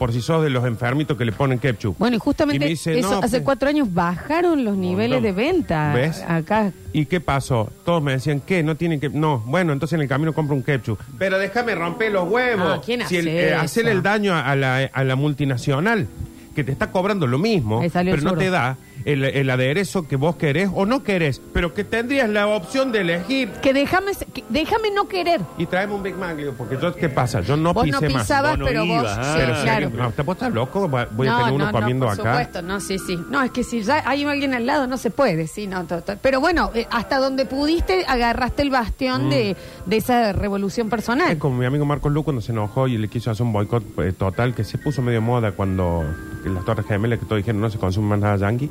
Por 0.00 0.14
si 0.14 0.22
sos 0.22 0.42
de 0.42 0.48
los 0.48 0.64
enfermitos 0.64 1.18
que 1.18 1.26
le 1.26 1.32
ponen 1.32 1.58
ketchup. 1.58 1.94
Bueno, 1.98 2.16
y 2.16 2.18
justamente 2.18 2.56
Y 2.56 2.58
me 2.60 2.70
dice, 2.70 2.98
eso, 2.98 3.10
no, 3.10 3.18
hace 3.18 3.28
pues- 3.36 3.42
cuatro 3.42 3.68
años 3.68 3.92
bajaron 3.92 4.64
los 4.64 4.74
niveles 4.74 5.22
de 5.22 5.32
venta. 5.32 5.92
¿Ves? 5.94 6.24
Acá. 6.26 6.72
¿Y 6.94 7.04
qué 7.04 7.20
pasó? 7.20 7.70
Todos 7.84 8.02
me 8.02 8.12
decían, 8.12 8.40
¿qué? 8.40 8.62
No 8.62 8.76
tienen 8.76 8.98
que... 8.98 9.10
No, 9.10 9.40
bueno, 9.40 9.74
entonces 9.74 9.96
en 9.96 10.00
el 10.00 10.08
camino 10.08 10.32
compro 10.32 10.56
un 10.56 10.62
ketchup. 10.62 10.98
Pero 11.18 11.38
déjame 11.38 11.74
romper 11.74 12.12
los 12.12 12.26
huevos. 12.30 12.78
Ah, 12.78 12.80
¿quién 12.82 13.06
si 13.06 13.16
el- 13.18 13.28
hace 13.28 13.38
eh, 13.40 13.48
eso? 13.52 13.60
hacerle 13.60 13.90
el 13.90 14.02
daño 14.02 14.34
a 14.34 14.56
la, 14.56 14.76
a 14.90 15.04
la 15.04 15.16
multinacional, 15.16 16.06
que 16.54 16.64
te 16.64 16.72
está 16.72 16.90
cobrando 16.90 17.26
lo 17.26 17.38
mismo, 17.38 17.82
Ahí 17.82 17.90
salió 17.90 18.12
pero 18.14 18.26
el 18.26 18.34
no 18.34 18.38
te 18.40 18.48
da 18.48 18.78
el, 19.04 19.24
el 19.24 19.50
aderezo 19.50 20.06
que 20.06 20.16
vos 20.16 20.36
querés 20.36 20.70
o 20.74 20.86
no 20.86 21.02
querés, 21.02 21.40
pero 21.52 21.74
que 21.74 21.84
tendrías 21.84 22.28
la 22.28 22.46
opción 22.46 22.92
de 22.92 23.00
elegir. 23.00 23.48
Que 23.62 23.72
déjame, 23.72 24.12
que 24.32 24.44
déjame 24.48 24.90
no 24.90 25.08
querer. 25.08 25.40
Y 25.58 25.66
traeme 25.66 25.94
un 25.94 26.02
Big 26.02 26.16
Mac, 26.16 26.30
le 26.36 26.42
digo, 26.42 26.54
porque 26.56 26.76
yo, 26.80 26.94
¿qué 26.94 27.08
pasa? 27.08 27.40
Yo 27.40 27.56
no 27.56 27.72
vos 27.72 27.84
pisé 27.84 28.00
no 28.08 28.10
más. 28.12 28.22
pisabas, 28.22 28.50
Vos 28.52 28.58
no 28.60 28.64
pero 28.66 28.86
vos. 28.86 29.04
ah. 29.06 29.22
sí, 29.24 29.30
Pero 29.40 29.56
si 29.56 29.62
claro. 29.62 29.86
alguien- 29.86 30.02
no, 30.02 30.10
¿te 30.12 30.22
vos 30.22 30.34
estás 30.36 30.52
loco? 30.52 30.88
Voy 30.88 31.00
a 31.28 31.30
No, 31.32 31.38
tener 31.38 31.52
uno 31.54 31.66
no, 31.66 31.72
comiendo 31.72 32.06
no, 32.06 32.12
por 32.16 32.20
acá. 32.20 32.32
supuesto, 32.32 32.62
no, 32.62 32.80
sí, 32.80 32.98
sí. 32.98 33.18
No, 33.30 33.42
es 33.42 33.50
que 33.50 33.64
si 33.64 33.82
ya 33.82 34.02
hay 34.08 34.24
alguien 34.24 34.54
al 34.54 34.66
lado 34.66 34.86
no 34.86 34.96
se 34.96 35.10
puede, 35.10 35.46
sí, 35.46 35.66
no, 35.66 35.84
to- 35.86 36.02
to- 36.02 36.16
Pero 36.20 36.40
bueno, 36.40 36.70
eh, 36.74 36.86
hasta 36.90 37.18
donde 37.18 37.46
pudiste 37.46 38.04
agarraste 38.06 38.62
el 38.62 38.70
bastión 38.70 39.30
de, 39.30 39.56
de 39.86 39.96
esa 39.96 40.32
revolución 40.32 40.86
Es 40.86 40.90
personal. 40.90 41.38
como 41.38 41.56
mi 41.56 41.66
amigo 41.66 41.84
Marcos 41.84 42.12
Lu 42.12 42.22
cuando 42.22 42.42
se 42.42 42.52
enojó 42.52 42.88
y 42.88 42.98
le 42.98 43.08
quiso 43.08 43.30
hacer 43.30 43.44
un 43.46 43.52
boicot 43.52 43.82
eh, 44.00 44.12
total 44.12 44.54
que 44.54 44.64
se 44.64 44.78
puso 44.78 45.02
medio 45.02 45.20
moda 45.22 45.52
cuando 45.52 46.04
en 46.44 46.54
las 46.54 46.64
Torres 46.64 46.86
Gemelas 46.86 47.18
que 47.18 47.24
todos 47.24 47.38
dijeron 47.38 47.60
no 47.60 47.70
se 47.70 47.78
consume 47.78 48.08
más 48.08 48.18
nada 48.20 48.36
yankee. 48.36 48.70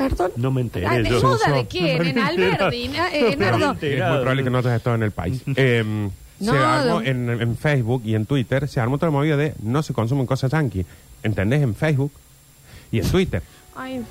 Perdón. 0.00 0.32
No 0.36 0.50
me 0.50 0.62
enteré. 0.62 0.86
Ah, 0.86 0.96
¿de 0.98 1.10
yo. 1.10 1.20
moda 1.22 1.52
de 1.52 1.66
quién? 1.66 2.06
¿En 2.06 2.18
Alberdi? 2.18 2.84
Eh, 3.12 3.36
me 3.36 3.44
Nardo. 3.44 3.72
Es 3.80 3.98
muy 3.98 4.18
probable 4.18 4.44
que 4.44 4.50
no 4.50 4.58
hayas 4.58 4.76
estado 4.76 4.96
en 4.96 5.02
el 5.02 5.10
país. 5.10 5.42
Eh, 5.56 5.84
No, 6.40 6.52
se 6.52 6.58
armó 6.58 7.00
de- 7.00 7.10
en, 7.10 7.28
en 7.28 7.56
Facebook 7.58 8.00
y 8.06 8.14
en 8.14 8.24
Twitter, 8.24 8.66
se 8.66 8.80
armó 8.80 8.94
otra 8.94 9.10
movida 9.10 9.36
de 9.36 9.52
no 9.62 9.82
se 9.82 9.92
consumen 9.92 10.24
cosas 10.24 10.50
yankee. 10.52 10.86
¿Entendés? 11.22 11.60
En 11.62 11.74
Facebook 11.74 12.12
y 12.90 13.00
en 13.00 13.10
Twitter. 13.10 13.42
Ay, 13.76 13.92
Y 13.92 13.96
en 13.96 14.00
un 14.00 14.02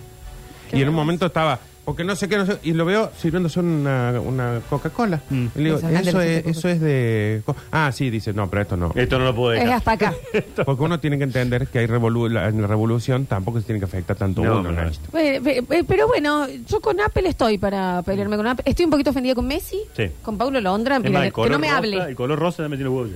vergüenza. 0.71 0.91
momento 0.91 1.25
estaba, 1.25 1.59
porque 1.89 2.03
no 2.03 2.15
sé 2.15 2.29
qué, 2.29 2.37
no 2.37 2.45
sé, 2.45 2.59
y 2.61 2.73
lo 2.73 2.85
veo 2.85 3.09
sirviéndose 3.17 3.59
una, 3.59 4.13
una 4.23 4.61
Coca-Cola. 4.69 5.21
Mm. 5.31 5.47
Y 5.55 5.57
le 5.57 5.63
digo, 5.63 5.77
Eso 5.77 5.87
es 5.89 6.07
eso 6.07 6.21
es, 6.21 6.37
esa 6.45 6.49
eso 6.51 6.69
es 6.69 6.81
de... 6.81 7.41
co-". 7.43 7.55
Ah, 7.71 7.91
sí, 7.91 8.11
dice, 8.11 8.31
no, 8.31 8.47
pero 8.47 8.61
esto 8.61 8.77
no. 8.77 8.91
Esto 8.93 9.17
no 9.17 9.25
lo 9.25 9.33
puedo 9.35 9.53
Es 9.53 9.61
dejar. 9.61 9.77
hasta 9.77 9.91
acá. 9.93 10.13
Porque 10.65 10.83
uno 10.83 10.99
tiene 10.99 11.17
que 11.17 11.23
entender 11.23 11.65
que 11.67 11.79
hay 11.79 11.87
revolu 11.87 12.29
la- 12.29 12.47
en 12.49 12.61
la 12.61 12.67
revolución 12.67 13.25
tampoco 13.25 13.59
se 13.59 13.65
tiene 13.65 13.79
que 13.79 13.85
afectar 13.85 14.15
tanto 14.15 14.43
No, 14.43 14.59
uno. 14.59 14.71
no, 14.71 14.83
¿no? 14.83 14.89
Eh, 15.19 15.41
eh, 15.43 15.63
eh, 15.67 15.83
Pero 15.87 16.07
bueno, 16.07 16.47
yo 16.67 16.79
con 16.79 17.01
Apple 17.01 17.27
estoy 17.27 17.57
para 17.57 18.03
pelearme 18.03 18.37
con 18.37 18.45
Apple. 18.45 18.63
Estoy 18.67 18.85
un 18.85 18.91
poquito 18.91 19.09
ofendida 19.09 19.33
con 19.33 19.47
Messi, 19.47 19.81
Sí. 19.97 20.11
con 20.21 20.37
Paulo 20.37 20.61
Londra. 20.61 20.97
Es 20.97 21.01
mira, 21.03 21.19
más, 21.19 21.23
que, 21.27 21.31
color 21.31 21.51
no 21.51 21.57
me 21.59 21.67
rosa, 21.67 21.77
hable. 21.79 21.97
El 22.03 22.15
color 22.15 22.37
rosa 22.37 22.61
ya 22.63 22.69
me 22.69 22.75
tiene 22.77 22.91
huevo. 22.91 23.09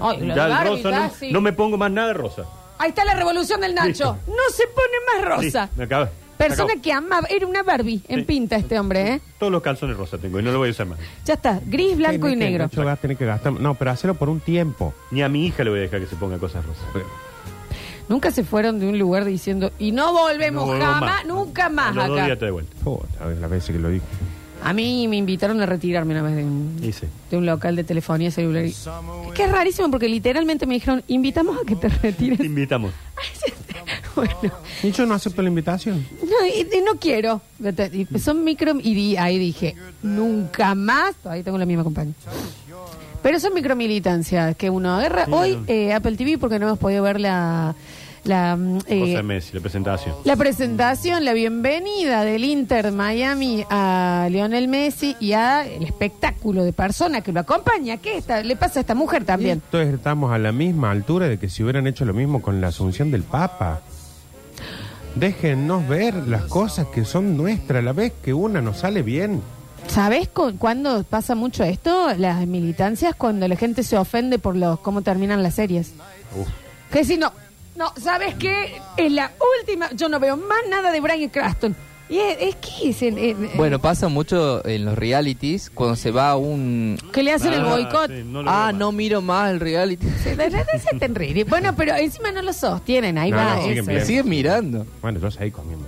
Ay, 0.00 0.20
lo 0.20 0.26
de 0.28 0.34
Ya 0.34 0.44
el 0.46 0.50
Barbie, 0.50 0.70
rosa 0.70 0.90
ya, 0.90 1.06
no, 1.08 1.12
sí. 1.14 1.30
no 1.30 1.40
me 1.42 1.52
pongo 1.52 1.76
más 1.76 1.90
nada 1.92 2.08
de 2.08 2.14
rosa. 2.14 2.44
Ahí 2.78 2.88
está 2.88 3.04
la 3.04 3.14
revolución 3.14 3.60
del 3.60 3.74
Nacho. 3.74 3.88
Listo. 3.88 4.18
No 4.26 4.42
se 4.50 4.64
pone 4.68 5.22
más 5.22 5.36
rosa. 5.36 5.66
Sí, 5.66 5.72
me 5.76 5.84
acaba. 5.84 6.08
Persona 6.36 6.74
que 6.82 6.92
ama, 6.92 7.20
era 7.28 7.46
una 7.46 7.62
Barbie 7.62 8.02
en 8.08 8.20
Sí. 8.20 8.24
pinta 8.24 8.56
este 8.56 8.78
hombre, 8.78 9.14
¿eh? 9.14 9.20
Todos 9.38 9.52
los 9.52 9.62
calzones 9.62 9.96
rosa 9.96 10.18
tengo 10.18 10.40
y 10.40 10.42
no 10.42 10.52
lo 10.52 10.58
voy 10.58 10.68
a 10.68 10.72
usar 10.72 10.86
más. 10.86 10.98
Ya 11.24 11.34
está, 11.34 11.60
gris, 11.66 11.96
blanco 11.96 12.28
y 12.28 12.32
que- 12.32 12.36
negro. 12.36 12.68
Que 12.68 13.24
gastar. 13.26 13.52
No, 13.52 13.74
pero 13.74 13.90
hacerlo 13.90 14.14
por 14.14 14.28
un 14.28 14.40
tiempo. 14.40 14.92
Ni 15.10 15.22
a 15.22 15.28
mi 15.28 15.46
hija 15.46 15.64
le 15.64 15.70
voy 15.70 15.78
a 15.78 15.82
dejar 15.82 16.00
que 16.00 16.06
se 16.06 16.16
ponga 16.16 16.38
cosas 16.38 16.64
rosas. 16.64 16.84
Nunca 18.08 18.30
se 18.30 18.44
fueron 18.44 18.78
de 18.80 18.86
un 18.88 18.98
lugar 18.98 19.24
diciendo, 19.24 19.72
y 19.78 19.92
no 19.92 20.12
volvemos 20.12 20.62
No 20.66 20.72
volvemos 20.72 20.94
jamás, 20.94 21.10
más. 21.10 21.26
nunca 21.26 21.68
más 21.70 21.90
A 21.92 21.94
los 21.94 22.08
dos 22.08 22.16
acá. 22.18 22.26
días 22.26 22.38
te 22.38 22.44
de 22.44 22.50
vuelta. 22.50 22.72
Puta, 22.84 23.26
las 23.40 23.50
veces 23.50 23.74
que 23.74 23.78
lo 23.80 23.88
dije. 23.88 24.04
A 24.62 24.72
mí 24.72 25.06
me 25.08 25.16
invitaron 25.16 25.60
a 25.60 25.66
retirarme 25.66 26.12
una 26.14 26.22
vez 26.22 26.36
de 26.36 26.44
un, 26.44 26.78
Y 26.82 26.92
sí. 26.92 27.06
de 27.30 27.36
un 27.36 27.44
local 27.46 27.76
de 27.76 27.84
telefonía 27.84 28.30
celular. 28.30 28.64
Y- 28.64 28.70
Es 28.70 28.88
que 29.34 29.44
es 29.44 29.50
rarísimo 29.52 29.90
porque 29.90 30.08
literalmente 30.08 30.66
me 30.66 30.74
dijeron, 30.74 31.02
invitamos 31.08 31.58
a 31.62 31.66
que 31.66 31.76
te 31.76 31.88
retires. 32.02 32.38
Te 32.38 32.46
invitamos. 32.46 32.92
bueno, 34.40 34.52
Y 34.82 34.90
yo 34.92 35.06
no 35.06 35.14
acepto 35.14 35.42
la 35.42 35.48
invitación. 35.48 36.06
no, 36.22 36.46
y- 36.46 36.60
y 36.76 36.80
no 36.84 36.98
quiero. 36.98 37.40
Y 38.12 38.18
son 38.18 38.44
micro 38.44 38.72
y 38.80 38.94
di- 38.94 39.16
ahí 39.16 39.38
dije, 39.38 39.74
nunca 40.02 40.74
más. 40.74 41.14
Ahí 41.24 41.42
tengo 41.42 41.58
la 41.58 41.66
misma 41.66 41.84
compañía. 41.84 42.14
Pero 43.22 43.40
son 43.40 43.54
micromilitancias 43.54 44.54
que 44.56 44.68
uno 44.70 44.94
agarra. 44.96 45.26
Hoy 45.30 45.58
eh, 45.66 45.92
Apple 45.94 46.16
TV 46.16 46.36
porque 46.38 46.58
no 46.58 46.66
hemos 46.66 46.78
podido 46.78 47.02
ver 47.02 47.18
la... 47.20 47.74
la 48.24 48.54
mm, 48.54 48.78
eh, 48.86 49.00
Cosa 49.00 49.12
de 49.16 49.22
Messi, 49.22 49.50
la 49.54 49.60
presentación. 49.60 50.14
La 50.24 50.36
presentación, 50.36 51.24
la 51.24 51.32
bienvenida 51.32 52.22
del 52.24 52.44
Inter 52.44 52.92
Miami 52.92 53.64
a 53.70 54.28
Lionel 54.30 54.68
Messi 54.68 55.16
y 55.20 55.32
a 55.32 55.64
el 55.66 55.84
espectáculo 55.84 56.64
de 56.64 56.74
persona 56.74 57.22
que 57.22 57.32
lo 57.32 57.40
acompaña. 57.40 57.96
¿Qué 57.96 58.18
está? 58.18 58.42
le 58.42 58.56
pasa 58.56 58.80
a 58.80 58.82
esta 58.82 58.94
mujer 58.94 59.24
también? 59.24 59.62
Entonces 59.64 59.94
estamos 59.94 60.30
a 60.30 60.36
la 60.36 60.52
misma 60.52 60.90
altura 60.90 61.26
de 61.26 61.38
que 61.38 61.48
si 61.48 61.62
hubieran 61.62 61.86
hecho 61.86 62.04
lo 62.04 62.12
mismo 62.12 62.42
con 62.42 62.60
la 62.60 62.68
asunción 62.68 63.10
del 63.10 63.22
Papa. 63.22 63.80
Déjennos 65.16 65.86
ver 65.88 66.14
las 66.26 66.42
cosas 66.42 66.86
que 66.88 67.04
son 67.04 67.36
nuestras. 67.36 67.84
La 67.84 67.92
vez 67.92 68.12
que 68.22 68.34
una 68.34 68.60
nos 68.60 68.78
sale 68.78 69.02
bien, 69.02 69.42
¿Sabes 69.86 70.28
cu- 70.28 70.56
cuándo 70.58 71.04
pasa 71.04 71.34
mucho 71.34 71.62
esto? 71.62 72.14
Las 72.16 72.46
militancias, 72.46 73.14
cuando 73.14 73.46
la 73.46 73.54
gente 73.54 73.82
se 73.82 73.98
ofende 73.98 74.38
por 74.38 74.56
los 74.56 74.80
cómo 74.80 75.02
terminan 75.02 75.42
las 75.42 75.54
series. 75.56 75.92
Uf. 76.40 76.48
Que 76.90 77.04
si 77.04 77.18
no, 77.18 77.30
no, 77.76 77.92
¿sabes 78.00 78.34
qué? 78.36 78.80
Es 78.96 79.12
la 79.12 79.30
última, 79.60 79.90
yo 79.92 80.08
no 80.08 80.18
veo 80.18 80.38
más 80.38 80.58
nada 80.70 80.90
de 80.90 81.00
Brian 81.02 81.28
Craston. 81.28 81.76
Y 82.08 82.18
es, 82.18 82.36
es 82.40 82.56
que 82.56 82.90
es 82.90 83.02
el- 83.02 83.18
el- 83.18 83.36
Bueno, 83.56 83.78
pasa 83.78 84.08
mucho 84.08 84.64
en 84.66 84.84
los 84.84 84.96
realities 84.96 85.70
cuando 85.70 85.96
se 85.96 86.10
va 86.10 86.30
a 86.32 86.36
un... 86.36 86.98
que 87.12 87.22
le 87.22 87.32
hacen 87.32 87.54
el 87.54 87.62
Ah, 87.62 87.68
boicot. 87.70 88.08
sí, 88.10 88.22
no 88.26 88.42
lo 88.42 88.50
ah, 88.50 88.66
veo 88.68 88.78
no 88.78 88.92
miro 88.92 89.22
más 89.22 89.50
el 89.52 89.60
reality. 89.60 90.06
De- 90.06 90.50
se 90.50 90.98
te 90.98 91.04
enrede. 91.06 91.44
Bueno, 91.44 91.74
pero 91.74 91.94
encima 91.96 92.30
no 92.30 92.42
lo 92.42 92.52
sostienen, 92.52 93.16
ahí 93.16 93.30
No, 93.30 93.38
va. 93.38 93.56
no, 93.56 93.62
siguen 93.62 93.78
ese. 93.78 93.86
bien. 93.88 94.00
Me 94.00 94.04
siguen 94.06 94.28
mirando. 94.28 94.86
Bueno, 95.00 95.18
yo 95.18 95.30
seguí 95.30 95.50
comiendo. 95.50 95.86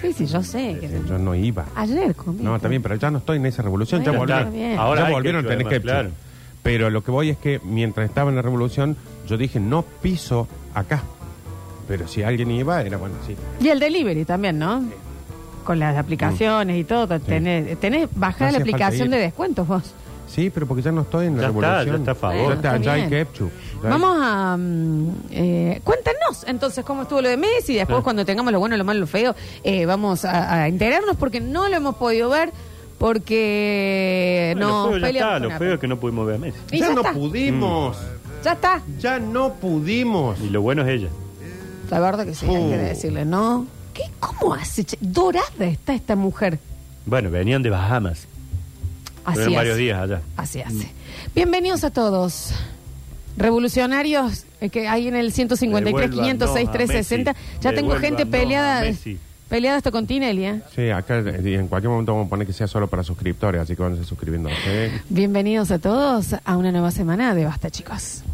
Sí, 0.00 0.12
sí, 0.12 0.26
yo 0.26 0.42
sé. 0.42 0.78
que- 0.80 1.00
Yo 1.08 1.18
no 1.18 1.34
iba. 1.34 1.66
Ayer 1.76 2.14
comí. 2.14 2.42
No, 2.42 2.58
bien, 2.58 2.82
pero 2.82 2.94
ya 2.96 3.10
no 3.10 3.18
estoy 3.18 3.36
en 3.36 3.46
esa 3.46 3.62
revolución. 3.62 4.02
Bueno, 4.02 4.26
ya 4.26 4.34
está 4.40 4.44
volvieron, 4.44 4.52
bien. 4.68 4.78
Ahora 4.78 5.00
ya 5.02 5.06
hay 5.08 5.12
volvieron 5.12 5.38
a 5.44 5.48
ketchup, 5.48 5.58
tener 5.58 5.66
además, 5.66 5.72
ketchup. 5.82 5.90
claro. 5.90 6.24
Pero 6.62 6.88
lo 6.90 7.04
que 7.04 7.10
voy 7.10 7.28
es 7.28 7.36
que 7.36 7.60
mientras 7.62 8.08
estaba 8.08 8.30
en 8.30 8.36
la 8.36 8.42
revolución, 8.42 8.96
yo 9.28 9.36
dije, 9.36 9.60
no 9.60 9.82
piso 9.82 10.48
acá. 10.74 11.02
Pero 11.88 12.08
si 12.08 12.22
alguien 12.22 12.50
iba, 12.50 12.80
era 12.82 12.96
bueno, 12.96 13.14
sí. 13.26 13.36
Y 13.60 13.68
el 13.68 13.78
delivery 13.80 14.24
también, 14.24 14.58
¿no? 14.58 14.82
Con 15.64 15.78
las 15.78 15.96
aplicaciones 15.96 16.76
y 16.78 16.84
todo. 16.84 17.20
Tenés, 17.20 17.78
tenés 17.80 18.08
bajada 18.14 18.52
No 18.52 18.58
la 18.58 18.62
hacía 18.62 18.72
falta 18.72 18.86
aplicación 18.86 19.08
ir. 19.08 19.14
de 19.14 19.20
descuentos 19.20 19.66
vos. 19.68 19.94
Sí, 20.26 20.50
pero 20.50 20.66
porque 20.66 20.82
ya 20.82 20.90
no 20.90 21.02
estoy 21.02 21.26
en 21.26 21.36
la 21.36 21.42
Ya 21.42 21.48
está, 21.48 21.60
revolución. 21.60 21.94
ya 21.96 21.98
está 22.00 22.10
a 22.10 22.14
favor. 22.14 22.36
Bueno, 22.36 22.50
Ya 22.50 22.54
está, 22.56 22.76
está 22.76 22.84
ya 22.84 22.92
hay 22.94 23.06
bien. 23.06 23.26
ketchup. 23.26 23.50
Ya 23.82 23.88
hay- 23.88 23.90
Vamos 24.00 24.18
a... 24.20 24.56
mm, 24.58 25.08
eh, 25.30 25.80
cuéntanos 25.84 26.44
entonces 26.46 26.84
cómo 26.84 27.02
estuvo 27.02 27.20
lo 27.22 27.28
de 27.28 27.36
Messi 27.36 27.74
y 27.74 27.76
después 27.76 27.98
Ah. 28.00 28.02
cuando 28.02 28.24
tengamos 28.24 28.52
lo 28.52 28.58
bueno, 28.58 28.76
lo 28.76 28.84
malo, 28.84 29.00
lo 29.00 29.06
feo, 29.06 29.34
eh, 29.62 29.86
vamos 29.86 30.24
a, 30.24 30.54
a 30.62 30.68
enterarnos 30.68 31.16
porque 31.16 31.40
no 31.40 31.68
lo 31.68 31.76
hemos 31.76 31.94
podido 31.96 32.30
ver 32.30 32.50
porque 32.98 34.52
Bueno, 34.56 34.68
no 34.68 34.84
lo 34.86 34.90
feo 34.92 34.98
ya 35.00 35.08
está, 35.20 35.38
lo 35.38 35.50
feo 35.58 35.74
es 35.74 35.80
que 35.80 35.88
no 35.88 35.98
pudimos 36.00 36.26
ver 36.26 36.36
a 36.36 36.38
Messi. 36.38 36.58
Y 36.72 36.78
Ya, 36.80 36.88
ya 36.88 36.94
no 36.94 37.00
está. 37.02 37.12
pudimos. 37.12 37.96
Ya 38.42 38.52
está. 38.52 38.82
Ya 38.98 39.18
no 39.18 39.52
pudimos. 39.54 40.40
Y 40.40 40.50
lo 40.50 40.62
bueno 40.62 40.82
es 40.82 40.88
ella. 40.88 41.08
La 41.90 42.00
verdad 42.00 42.24
que 42.24 42.34
sí, 42.34 42.46
hay 42.46 42.52
que 42.68 42.74
Oh. 42.74 42.78
decirle, 42.78 43.24
¿no? 43.24 43.66
¿Qué, 43.92 44.02
¿Cómo 44.20 44.54
hace? 44.54 44.84
che? 44.84 44.96
Dorada 45.00 45.44
está 45.66 45.94
esta 45.94 46.16
mujer. 46.16 46.58
Bueno, 47.06 47.30
venían 47.30 47.62
de 47.62 47.70
Bahamas. 47.70 48.26
Así 49.24 49.40
hace. 49.42 49.54
varios 49.54 49.76
días 49.76 50.00
allá. 50.00 50.20
Así 50.36 50.60
hace. 50.60 50.90
Bienvenidos 51.34 51.84
a 51.84 51.90
todos. 51.90 52.52
Revolucionarios 53.36 54.44
eh, 54.60 54.68
que 54.70 54.88
hay 54.88 55.08
en 55.08 55.16
el 55.16 55.32
153, 55.32 56.10
506, 56.10 56.38
Devuélvanos 56.38 56.68
a 56.68 56.72
360. 56.72 57.32
Messi. 57.32 57.44
Ya 57.60 57.74
tengo 57.74 57.92
gente 57.92 58.24
Devuélvanos 58.24 58.30
peleada. 58.40 58.80
Messi. 58.82 59.18
Peleada 59.48 59.76
hasta 59.76 59.90
con 59.90 60.06
Tinelli, 60.06 60.44
¿eh? 60.46 60.62
Sí, 60.74 60.88
acá 60.90 61.18
eh, 61.18 61.54
en 61.54 61.68
cualquier 61.68 61.90
momento 61.90 62.12
vamos 62.12 62.26
a 62.26 62.30
poner 62.30 62.46
que 62.46 62.52
sea 62.52 62.66
solo 62.66 62.88
para 62.88 63.02
suscriptores, 63.04 63.60
así 63.60 63.76
que 63.76 63.82
van. 63.82 63.96
¿sí? 64.04 64.90
Bienvenidos 65.10 65.70
a 65.70 65.78
todos 65.78 66.34
a 66.44 66.56
una 66.56 66.72
nueva 66.72 66.90
semana 66.90 67.34
de 67.34 67.44
Basta, 67.44 67.70
chicos. 67.70 68.24